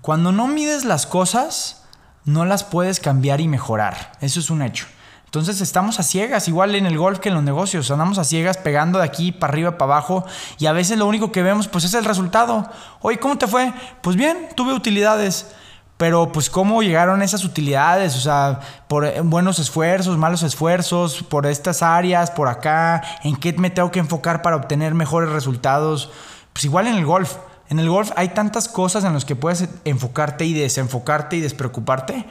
Cuando 0.02 0.32
no 0.32 0.48
mides 0.48 0.84
las 0.84 1.08
cosas, 1.08 1.86
no 2.26 2.46
las 2.46 2.64
puedes 2.64 3.00
cambiar 3.00 3.40
y 3.40 3.48
mejorar. 3.48 4.12
Eso 4.20 4.40
es 4.40 4.50
un 4.50 4.62
hecho. 4.62 4.86
Entonces 5.26 5.60
estamos 5.62 6.00
a 6.00 6.04
ciegas, 6.04 6.48
igual 6.48 6.76
en 6.76 6.86
el 6.86 6.98
golf 6.98 7.20
que 7.20 7.30
en 7.30 7.36
los 7.36 7.44
negocios. 7.44 7.90
Andamos 7.92 8.18
a 8.18 8.24
ciegas 8.24 8.58
pegando 8.58 9.00
de 9.00 9.06
aquí 9.06 9.32
para 9.32 9.52
arriba, 9.52 9.78
para 9.78 9.94
abajo. 9.94 10.26
Y 10.60 10.66
a 10.66 10.72
veces 10.72 10.98
lo 10.98 11.08
único 11.08 11.32
que 11.32 11.42
vemos 11.42 11.68
pues 11.68 11.84
es 11.86 11.94
el 11.94 12.06
resultado. 12.06 12.70
Oye, 13.02 13.20
¿cómo 13.20 13.38
te 13.38 13.48
fue? 13.48 13.74
Pues 14.02 14.16
bien, 14.16 14.50
tuve 14.56 14.74
utilidades. 14.74 15.54
Pero 15.98 16.32
pues 16.32 16.50
cómo 16.50 16.84
llegaron 16.84 17.22
esas 17.22 17.46
utilidades, 17.46 18.18
o 18.18 18.20
sea, 18.20 18.60
por 18.88 19.06
eh, 19.06 19.22
buenos 19.22 19.60
esfuerzos, 19.60 20.18
malos 20.18 20.44
esfuerzos, 20.44 21.24
por 21.24 21.46
estas 21.46 21.82
áreas, 21.82 22.32
por 22.32 22.50
acá, 22.50 23.02
en 23.24 23.38
qué 23.38 23.54
me 23.54 23.70
tengo 23.70 23.92
que 23.92 24.00
enfocar 24.00 24.42
para 24.42 24.58
obtener 24.58 24.94
mejores 24.94 25.30
resultados. 25.30 26.12
Pues 26.52 26.66
igual 26.66 26.88
en 26.88 26.96
el 26.96 27.06
golf. 27.06 27.36
En 27.70 27.80
el 27.80 27.90
golf 27.90 28.12
hay 28.16 28.30
tantas 28.30 28.68
cosas 28.68 29.06
en 29.06 29.14
las 29.14 29.26
que 29.26 29.36
puedes 29.36 29.68
enfocarte 29.86 30.46
y 30.46 30.54
desenfocarte 30.54 31.38
y 31.38 31.42
despreocuparte 31.42 32.26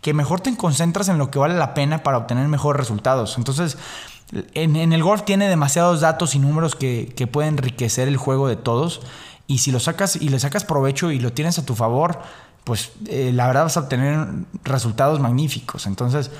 que 0.00 0.14
mejor 0.14 0.40
te 0.40 0.56
concentras 0.56 1.08
en 1.08 1.18
lo 1.18 1.30
que 1.30 1.38
vale 1.38 1.54
la 1.54 1.74
pena 1.74 2.02
para 2.02 2.18
obtener 2.18 2.48
mejores 2.48 2.80
resultados. 2.80 3.36
Entonces, 3.36 3.76
en, 4.54 4.76
el 4.76 5.02
golf 5.02 5.22
tiene 5.24 5.48
demasiados 5.48 6.00
datos 6.00 6.34
y 6.34 6.38
números 6.38 6.74
que, 6.74 7.12
que 7.14 7.26
pueden 7.26 7.54
enriquecer 7.54 8.08
el 8.08 8.16
juego 8.16 8.48
de 8.48 8.56
todos. 8.56 9.02
Y 9.46 9.58
si 9.58 9.72
lo 9.72 9.80
sacas 9.80 10.16
y 10.16 10.28
le 10.28 10.38
sacas 10.40 10.64
provecho 10.64 11.10
y 11.10 11.18
lo 11.18 11.32
tienes 11.32 11.58
a 11.58 11.66
tu 11.66 11.74
favor, 11.74 12.20
pues 12.64 12.92
eh, 13.06 13.32
la 13.34 13.46
verdad 13.46 13.64
vas 13.64 13.76
a 13.76 13.80
obtener 13.80 14.26
resultados 14.64 15.20
magníficos. 15.20 15.86
Entonces, 15.86 16.30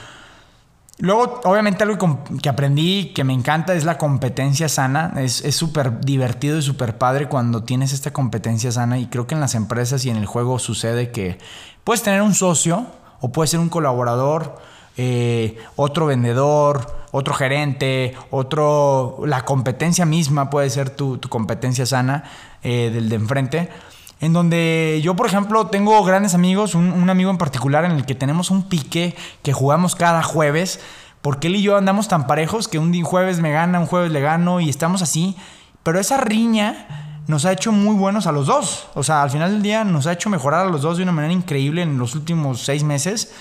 luego, 0.99 1.41
obviamente 1.45 1.83
algo 1.83 2.25
que 2.43 2.49
aprendí 2.49 3.13
que 3.15 3.25
me 3.25 3.33
encanta 3.33 3.75
es 3.75 3.85
la 3.85 3.99
competencia 3.99 4.69
sana. 4.69 5.13
Es 5.17 5.43
súper 5.55 6.01
divertido 6.01 6.59
y 6.59 6.63
súper 6.63 6.99
padre 6.99 7.29
cuando 7.29 7.63
tienes 7.65 7.93
esta 7.93 8.13
competencia 8.13 8.71
sana 8.73 8.99
y 8.99 9.07
creo 9.07 9.27
que 9.27 9.35
en 9.35 9.41
las 9.41 9.55
empresas 9.55 10.05
y 10.05 10.11
en 10.11 10.17
el 10.17 10.27
juego 10.27 10.59
sucede 10.59 11.11
que 11.11 11.39
puedes 11.85 12.03
tener 12.03 12.23
un 12.23 12.35
socio 12.35 12.87
o 13.21 13.33
puedes 13.33 13.51
ser 13.51 13.61
un 13.61 13.69
colaborador. 13.69 14.59
Eh, 14.97 15.57
otro 15.77 16.07
vendedor, 16.07 17.05
otro 17.13 17.33
gerente, 17.33 18.15
otro. 18.31 19.21
La 19.25 19.47
competencia 19.47 20.05
misma 20.05 20.51
puede 20.51 20.69
ser 20.69 20.91
tu, 20.91 21.19
competencia 21.31 21.87
sana 21.87 22.25
eh, 22.63 22.91
del 22.93 23.09
de 23.09 23.17
enfrente 23.17 23.71
en 24.21 24.33
donde 24.33 25.01
yo, 25.03 25.17
por 25.17 25.27
ejemplo, 25.27 25.69
tengo 25.69 26.03
grandes 26.05 26.35
amigos, 26.35 26.75
un, 26.75 27.09
amigo 27.09 27.31
en 27.31 27.39
particular 27.39 27.85
en 27.85 27.93
el 27.93 28.05
que 28.05 28.15
tenemos 28.15 28.51
un 28.51 28.69
pique 28.69 29.17
que 29.43 29.53
jugamos 29.53 29.97
cada 29.97 30.23
jueves, 30.23 30.81
porque 31.23 31.49
él 31.49 31.57
y 31.57 31.63
yo 31.63 31.77
andamos 31.77 32.09
tan 32.09 32.27
parejos 32.27 32.69
que 32.69 32.79
un 32.79 33.03
jueves 33.03 33.41
me 33.41 33.51
gana, 33.51 33.81
un 33.81 33.87
jueves 33.87 34.13
le 34.13 34.21
gano 34.21 34.61
y 34.61 34.69
estamos 34.69 35.01
así, 35.01 35.37
pero 35.83 35.99
esa 35.99 36.19
riña 36.19 37.23
nos 37.27 37.47
ha 37.47 37.53
hecho 37.53 37.73
muy 37.73 37.95
buenos 37.95 38.27
a 38.27 38.33
los 38.33 38.47
dos, 38.47 38.89
o 38.95 39.03
sea, 39.03 39.23
al 39.23 39.31
final 39.31 39.53
del 39.53 39.63
día 39.63 39.85
nos 39.85 40.07
ha 40.07 40.13
hecho 40.13 40.29
mejorar 40.29 40.67
a 40.67 40.71
los 40.71 40.83
dos 40.83 40.99
de 40.99 41.03
una 41.03 41.13
manera 41.13 41.33
increíble 41.33 41.83
en 41.83 41.99
los 41.99 42.15
últimos 42.15 42.61
seis 42.61 42.83
meses, 42.83 43.33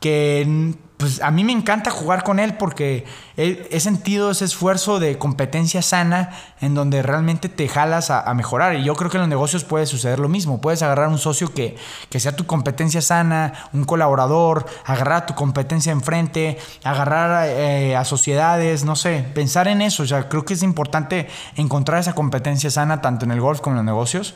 que 0.00 0.74
pues 0.96 1.20
a 1.20 1.30
mí 1.30 1.44
me 1.44 1.52
encanta 1.52 1.90
jugar 1.90 2.24
con 2.24 2.38
él 2.38 2.54
porque 2.54 3.04
he, 3.36 3.80
sentido 3.80 4.30
ese 4.30 4.46
esfuerzo 4.46 4.98
de 4.98 5.18
competencia 5.18 5.82
sana 5.82 6.30
en 6.62 6.74
donde 6.74 7.02
realmente 7.02 7.50
te 7.50 7.68
jalas 7.68 8.10
a, 8.10 8.32
mejorar. 8.32 8.76
Y 8.76 8.84
yo 8.84 8.94
creo 8.94 9.10
que 9.10 9.18
en 9.18 9.22
los 9.22 9.28
negocios 9.28 9.64
puede 9.64 9.84
suceder 9.84 10.18
lo 10.18 10.28
mismo. 10.28 10.62
Puedes 10.62 10.82
agarrar 10.82 11.08
un 11.08 11.18
socio 11.18 11.52
que, 11.52 11.76
sea 12.18 12.34
tu 12.34 12.46
competencia 12.46 13.02
sana, 13.02 13.52
un 13.74 13.84
colaborador, 13.84 14.64
agarrar 14.86 15.26
tu 15.26 15.34
competencia 15.34 15.92
enfrente, 15.92 16.56
agarrar 16.82 17.46
eh, 17.46 17.94
a 17.94 18.06
sociedades, 18.06 18.84
no 18.84 18.96
sé, 18.96 19.22
pensar 19.34 19.68
en 19.68 19.82
eso. 19.82 20.02
O 20.02 20.06
sea, 20.06 20.30
creo 20.30 20.46
que 20.46 20.54
es 20.54 20.62
importante 20.62 21.28
encontrar 21.56 22.00
esa 22.00 22.14
competencia 22.14 22.70
sana 22.70 23.02
tanto 23.02 23.26
en 23.26 23.32
el 23.32 23.40
golf 23.42 23.60
como 23.60 23.74
en 23.74 23.78
los 23.78 23.86
negocios. 23.86 24.34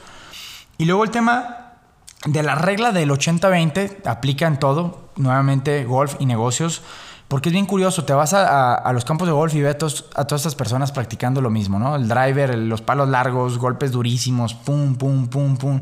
Y 0.76 0.84
luego 0.84 1.04
el 1.04 1.10
tema 1.10 1.69
de 2.26 2.42
la 2.42 2.54
regla 2.54 2.92
del 2.92 3.10
80-20 3.10 4.06
aplica 4.06 4.46
en 4.46 4.58
todo, 4.58 5.08
nuevamente 5.16 5.84
golf 5.84 6.16
y 6.18 6.26
negocios, 6.26 6.82
porque 7.28 7.48
es 7.48 7.52
bien 7.52 7.66
curioso, 7.66 8.04
te 8.04 8.12
vas 8.12 8.34
a, 8.34 8.90
los 8.92 9.04
campos 9.04 9.28
de 9.28 9.32
golf 9.32 9.54
y 9.54 9.62
ves 9.62 9.76
a, 10.16 10.24
todas 10.24 10.40
estas 10.40 10.54
personas 10.56 10.90
practicando 10.90 11.40
lo 11.40 11.48
mismo, 11.48 11.78
¿no? 11.78 11.94
El 11.94 12.08
driver, 12.08 12.58
los 12.58 12.82
palos 12.82 13.08
largos, 13.08 13.56
golpes 13.56 13.92
durísimos, 13.92 14.54
pum, 14.54 14.96
pum, 14.96 15.28
pum, 15.28 15.56
pum. 15.56 15.80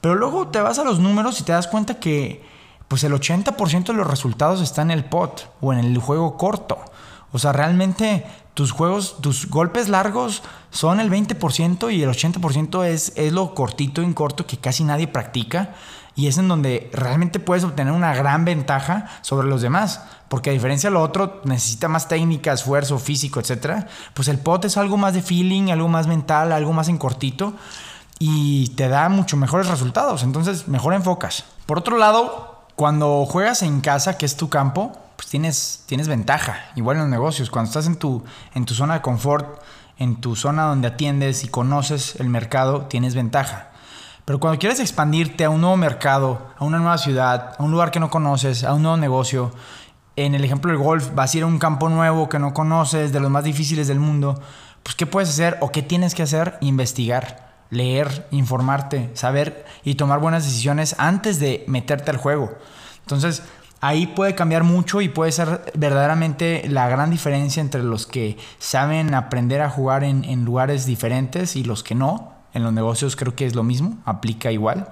Pero 0.00 0.14
luego 0.14 0.48
te 0.48 0.60
vas 0.60 0.78
a 0.78 0.84
los 0.84 0.98
números 0.98 1.38
y 1.40 1.44
te 1.44 1.52
das 1.52 1.68
cuenta 1.68 2.00
que 2.00 2.42
pues 2.88 3.04
el 3.04 3.12
80% 3.12 3.84
de 3.84 3.92
los 3.92 4.06
resultados 4.06 4.60
está 4.60 4.82
en 4.82 4.90
el 4.90 5.04
pot 5.04 5.48
o 5.60 5.72
en 5.72 5.78
el 5.78 5.98
juego 5.98 6.36
corto. 6.36 6.78
O 7.32 7.38
sea, 7.38 7.52
realmente 7.52 8.26
tus 8.54 8.72
juegos, 8.72 9.16
tus 9.20 9.48
golpes 9.48 9.88
largos 9.88 10.42
son 10.70 11.00
el 11.00 11.10
20% 11.10 11.92
y 11.92 12.02
el 12.02 12.10
80% 12.10 12.84
es, 12.84 13.12
es 13.16 13.32
lo 13.32 13.54
cortito 13.54 14.02
en 14.02 14.12
corto 14.12 14.46
que 14.46 14.58
casi 14.58 14.84
nadie 14.84 15.08
practica. 15.08 15.74
Y 16.14 16.26
es 16.26 16.36
en 16.36 16.46
donde 16.46 16.90
realmente 16.92 17.40
puedes 17.40 17.64
obtener 17.64 17.94
una 17.94 18.14
gran 18.14 18.44
ventaja 18.44 19.08
sobre 19.22 19.48
los 19.48 19.62
demás. 19.62 20.02
Porque 20.28 20.50
a 20.50 20.52
diferencia 20.52 20.90
de 20.90 20.94
lo 20.94 21.02
otro, 21.02 21.40
necesita 21.44 21.88
más 21.88 22.06
técnica, 22.06 22.52
esfuerzo 22.52 22.98
físico, 22.98 23.40
etc. 23.40 23.86
Pues 24.12 24.28
el 24.28 24.38
pot 24.38 24.64
es 24.66 24.76
algo 24.76 24.98
más 24.98 25.14
de 25.14 25.22
feeling, 25.22 25.70
algo 25.70 25.88
más 25.88 26.06
mental, 26.06 26.52
algo 26.52 26.74
más 26.74 26.88
en 26.88 26.98
cortito. 26.98 27.54
Y 28.18 28.68
te 28.76 28.88
da 28.88 29.08
mucho 29.08 29.38
mejores 29.38 29.68
resultados. 29.68 30.22
Entonces, 30.22 30.68
mejor 30.68 30.92
enfocas. 30.92 31.44
Por 31.64 31.78
otro 31.78 31.96
lado, 31.96 32.66
cuando 32.76 33.24
juegas 33.24 33.62
en 33.62 33.80
casa, 33.80 34.18
que 34.18 34.26
es 34.26 34.36
tu 34.36 34.50
campo, 34.50 34.92
pues 35.22 35.30
tienes, 35.30 35.84
tienes 35.86 36.08
ventaja. 36.08 36.56
Igual 36.74 36.96
en 36.96 37.02
los 37.02 37.10
negocios. 37.10 37.48
Cuando 37.48 37.68
estás 37.68 37.86
en 37.86 37.94
tu, 37.94 38.24
en 38.54 38.64
tu 38.64 38.74
zona 38.74 38.94
de 38.94 39.02
confort, 39.02 39.62
en 39.96 40.20
tu 40.20 40.34
zona 40.34 40.64
donde 40.64 40.88
atiendes 40.88 41.44
y 41.44 41.48
conoces 41.48 42.16
el 42.18 42.28
mercado, 42.28 42.86
tienes 42.86 43.14
ventaja. 43.14 43.68
Pero 44.24 44.40
cuando 44.40 44.58
quieres 44.58 44.80
expandirte 44.80 45.44
a 45.44 45.50
un 45.50 45.60
nuevo 45.60 45.76
mercado, 45.76 46.50
a 46.58 46.64
una 46.64 46.78
nueva 46.78 46.98
ciudad, 46.98 47.54
a 47.56 47.62
un 47.62 47.70
lugar 47.70 47.92
que 47.92 48.00
no 48.00 48.10
conoces, 48.10 48.64
a 48.64 48.74
un 48.74 48.82
nuevo 48.82 48.96
negocio, 48.96 49.52
en 50.16 50.34
el 50.34 50.42
ejemplo 50.42 50.72
del 50.72 50.82
golf, 50.82 51.14
vas 51.14 51.32
a 51.32 51.36
ir 51.36 51.44
a 51.44 51.46
un 51.46 51.60
campo 51.60 51.88
nuevo 51.88 52.28
que 52.28 52.40
no 52.40 52.52
conoces, 52.52 53.12
de 53.12 53.20
los 53.20 53.30
más 53.30 53.44
difíciles 53.44 53.86
del 53.86 54.00
mundo, 54.00 54.42
pues 54.82 54.96
¿qué 54.96 55.06
puedes 55.06 55.28
hacer 55.28 55.56
o 55.60 55.70
qué 55.70 55.82
tienes 55.82 56.16
que 56.16 56.24
hacer? 56.24 56.58
Investigar, 56.60 57.52
leer, 57.70 58.26
informarte, 58.32 59.10
saber 59.14 59.66
y 59.84 59.94
tomar 59.94 60.18
buenas 60.18 60.42
decisiones 60.42 60.96
antes 60.98 61.38
de 61.38 61.64
meterte 61.68 62.10
al 62.10 62.16
juego. 62.16 62.58
Entonces, 63.02 63.44
ahí 63.82 64.06
puede 64.06 64.34
cambiar 64.34 64.62
mucho 64.62 65.00
y 65.02 65.08
puede 65.08 65.32
ser 65.32 65.72
verdaderamente 65.74 66.62
la 66.68 66.88
gran 66.88 67.10
diferencia 67.10 67.60
entre 67.60 67.82
los 67.82 68.06
que 68.06 68.38
saben 68.58 69.12
aprender 69.12 69.60
a 69.60 69.68
jugar 69.68 70.04
en, 70.04 70.44
lugares 70.44 70.86
diferentes 70.86 71.56
y 71.56 71.64
los 71.64 71.82
que 71.82 71.94
no. 71.94 72.32
En 72.54 72.62
los 72.62 72.72
negocios 72.72 73.16
creo 73.16 73.34
que 73.34 73.44
es 73.44 73.54
lo 73.54 73.64
mismo, 73.64 73.98
aplica 74.04 74.52
igual. 74.52 74.88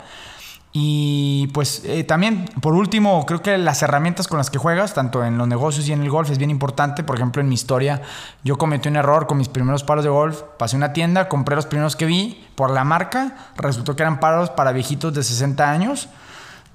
Y 0.72 1.48
pues 1.48 1.82
eh, 1.84 2.04
también, 2.04 2.46
por 2.60 2.74
último, 2.74 3.24
creo 3.26 3.42
que 3.42 3.58
las 3.58 3.82
herramientas 3.82 4.26
con 4.26 4.38
las 4.38 4.50
que 4.50 4.58
juegas, 4.58 4.94
tanto 4.94 5.24
en 5.24 5.38
los 5.38 5.46
negocios 5.46 5.88
y 5.88 5.92
en 5.92 6.02
el 6.02 6.10
golf, 6.10 6.30
es 6.30 6.38
bien 6.38 6.50
importante. 6.50 7.04
Por 7.04 7.16
ejemplo, 7.16 7.40
en 7.42 7.48
mi 7.48 7.54
historia, 7.54 8.02
yo 8.42 8.58
cometí 8.58 8.88
un 8.88 8.96
error 8.96 9.26
con 9.26 9.38
mis 9.38 9.48
primeros 9.48 9.84
palos 9.84 10.04
de 10.04 10.10
golf. 10.10 10.42
Pasé 10.58 10.76
una 10.76 10.92
tienda, 10.92 11.28
compré 11.28 11.54
los 11.54 11.66
primeros 11.66 11.94
que 11.94 12.06
vi 12.06 12.44
por 12.56 12.70
la 12.70 12.82
marca. 12.84 13.36
Resultó 13.56 13.94
que 13.94 14.02
eran 14.02 14.18
palos 14.18 14.50
para 14.50 14.72
viejitos 14.72 15.12
de 15.14 15.22
60 15.22 15.70
años. 15.70 16.08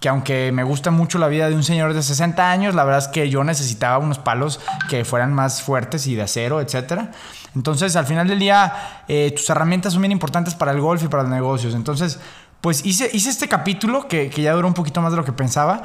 Que 0.05 0.09
aunque 0.09 0.51
me 0.51 0.61
gusta 0.61 0.91
mucho 0.91 1.17
la 1.17 1.27
vida 1.27 1.49
de 1.49 1.55
un 1.55 1.63
señor 1.63 1.95
de 1.95 2.03
60 2.03 2.51
años, 2.51 2.75
la 2.75 2.83
verdad 2.83 2.99
es 2.99 3.07
que 3.07 3.27
yo 3.27 3.43
necesitaba 3.43 3.97
unos 3.97 4.19
palos 4.19 4.59
que 4.87 5.03
fueran 5.03 5.33
más 5.33 5.63
fuertes 5.63 6.05
y 6.05 6.13
de 6.13 6.21
acero, 6.21 6.61
etcétera. 6.61 7.09
Entonces, 7.55 7.95
al 7.95 8.05
final 8.05 8.27
del 8.27 8.37
día, 8.37 9.01
eh, 9.07 9.33
tus 9.35 9.49
herramientas 9.49 9.93
son 9.93 10.03
bien 10.03 10.11
importantes 10.11 10.53
para 10.53 10.73
el 10.73 10.79
golf 10.79 11.01
y 11.01 11.07
para 11.07 11.23
los 11.23 11.31
negocios. 11.31 11.73
Entonces, 11.73 12.19
pues 12.61 12.85
hice, 12.85 13.09
hice 13.13 13.31
este 13.31 13.47
capítulo 13.47 14.07
que, 14.07 14.29
ya 14.29 14.53
duró 14.53 14.67
un 14.67 14.75
poquito 14.75 15.01
más 15.01 15.09
de 15.11 15.17
lo 15.17 15.25
que 15.25 15.33
pensaba. 15.33 15.81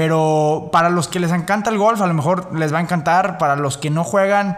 Pero 0.00 0.70
para 0.72 0.88
los 0.88 1.08
que 1.08 1.20
les 1.20 1.30
encanta 1.30 1.68
el 1.68 1.76
golf, 1.76 2.00
a 2.00 2.06
lo 2.06 2.14
mejor 2.14 2.56
les 2.58 2.72
va 2.72 2.78
a 2.78 2.80
encantar. 2.80 3.36
Para 3.36 3.54
los 3.54 3.76
que 3.76 3.90
no 3.90 4.02
juegan, 4.02 4.56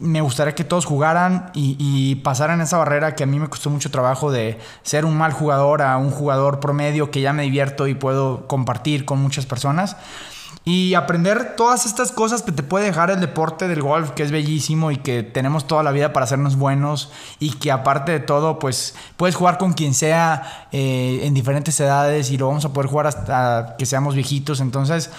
me 0.00 0.20
gustaría 0.20 0.56
que 0.56 0.64
todos 0.64 0.84
jugaran 0.84 1.52
y, 1.54 2.16
pasaran 2.24 2.60
esa 2.60 2.76
barrera 2.76 3.14
que 3.14 3.22
a 3.22 3.26
mí 3.26 3.38
me 3.38 3.48
costó 3.48 3.70
mucho 3.70 3.92
trabajo 3.92 4.32
de 4.32 4.58
ser 4.82 5.04
un 5.04 5.16
mal 5.16 5.32
jugador 5.32 5.82
a 5.82 5.96
un 5.96 6.10
jugador 6.10 6.58
promedio 6.58 7.12
que 7.12 7.20
ya 7.20 7.32
me 7.32 7.44
divierto 7.44 7.86
y 7.86 7.94
puedo 7.94 8.48
compartir 8.48 9.04
con 9.04 9.22
muchas 9.22 9.46
personas 9.46 9.96
y 10.64 10.94
aprender 10.94 11.56
todas 11.56 11.86
estas 11.86 12.12
cosas 12.12 12.42
que 12.42 12.52
te 12.52 12.62
puede 12.62 12.84
dejar 12.84 13.10
el 13.10 13.20
deporte 13.20 13.66
del 13.66 13.82
golf, 13.82 14.10
que 14.10 14.22
es 14.22 14.30
bellísimo 14.30 14.90
y 14.90 14.98
que 14.98 15.22
tenemos 15.22 15.66
toda 15.66 15.82
la 15.82 15.90
vida 15.90 16.12
para 16.12 16.24
hacernos 16.24 16.56
buenos 16.56 17.10
y 17.38 17.52
que 17.52 17.72
aparte 17.72 18.12
de 18.12 18.20
todo, 18.20 18.58
pues 18.58 18.94
puedes 19.16 19.34
jugar 19.36 19.56
con 19.56 19.72
quien 19.72 19.94
sea 19.94 20.68
eh, 20.72 21.20
en 21.22 21.32
diferentes 21.32 21.78
edades 21.80 22.30
y 22.30 22.36
lo 22.36 22.48
vamos 22.48 22.64
a 22.66 22.72
poder 22.72 22.90
jugar 22.90 23.06
hasta 23.06 23.76
que 23.78 23.86
seamos 23.86 24.14
viejitos. 24.14 24.60
Entonces, 24.60 25.10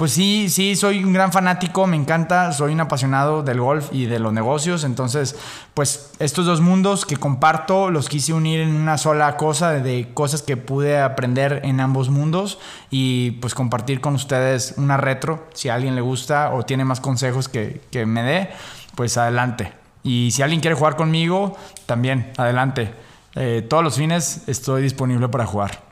pues 0.00 0.12
sí, 0.12 0.48
sí, 0.48 0.76
soy 0.76 1.04
un 1.04 1.12
gran 1.12 1.30
fanático, 1.30 1.86
me 1.86 1.94
encanta, 1.94 2.52
soy 2.52 2.72
un 2.72 2.80
apasionado 2.80 3.42
del 3.42 3.60
golf 3.60 3.90
y 3.92 4.06
de 4.06 4.18
los 4.18 4.32
negocios, 4.32 4.84
entonces, 4.84 5.36
pues 5.74 6.12
estos 6.18 6.46
dos 6.46 6.62
mundos 6.62 7.04
que 7.04 7.18
comparto 7.18 7.90
los 7.90 8.08
quise 8.08 8.32
unir 8.32 8.60
en 8.60 8.74
una 8.74 8.96
sola 8.96 9.36
cosa, 9.36 9.72
de 9.72 10.08
cosas 10.14 10.40
que 10.40 10.56
pude 10.56 10.98
aprender 10.98 11.60
en 11.64 11.80
ambos 11.80 12.08
mundos 12.08 12.58
y 12.88 13.32
pues 13.42 13.54
compartir 13.54 14.00
con 14.00 14.14
ustedes 14.14 14.72
una 14.78 14.96
retro, 14.96 15.46
si 15.52 15.68
a 15.68 15.74
alguien 15.74 15.94
le 15.96 16.00
gusta 16.00 16.54
o 16.54 16.62
tiene 16.62 16.86
más 16.86 17.02
consejos 17.02 17.50
que, 17.50 17.82
que 17.90 18.06
me 18.06 18.22
dé, 18.22 18.48
pues 18.94 19.18
adelante. 19.18 19.74
Y 20.02 20.30
si 20.30 20.40
alguien 20.40 20.62
quiere 20.62 20.76
jugar 20.76 20.96
conmigo, 20.96 21.58
también, 21.84 22.32
adelante. 22.38 22.94
Eh, 23.34 23.66
todos 23.68 23.84
los 23.84 23.96
fines 23.96 24.48
estoy 24.48 24.80
disponible 24.80 25.28
para 25.28 25.44
jugar. 25.44 25.82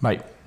Bye. 0.00 0.39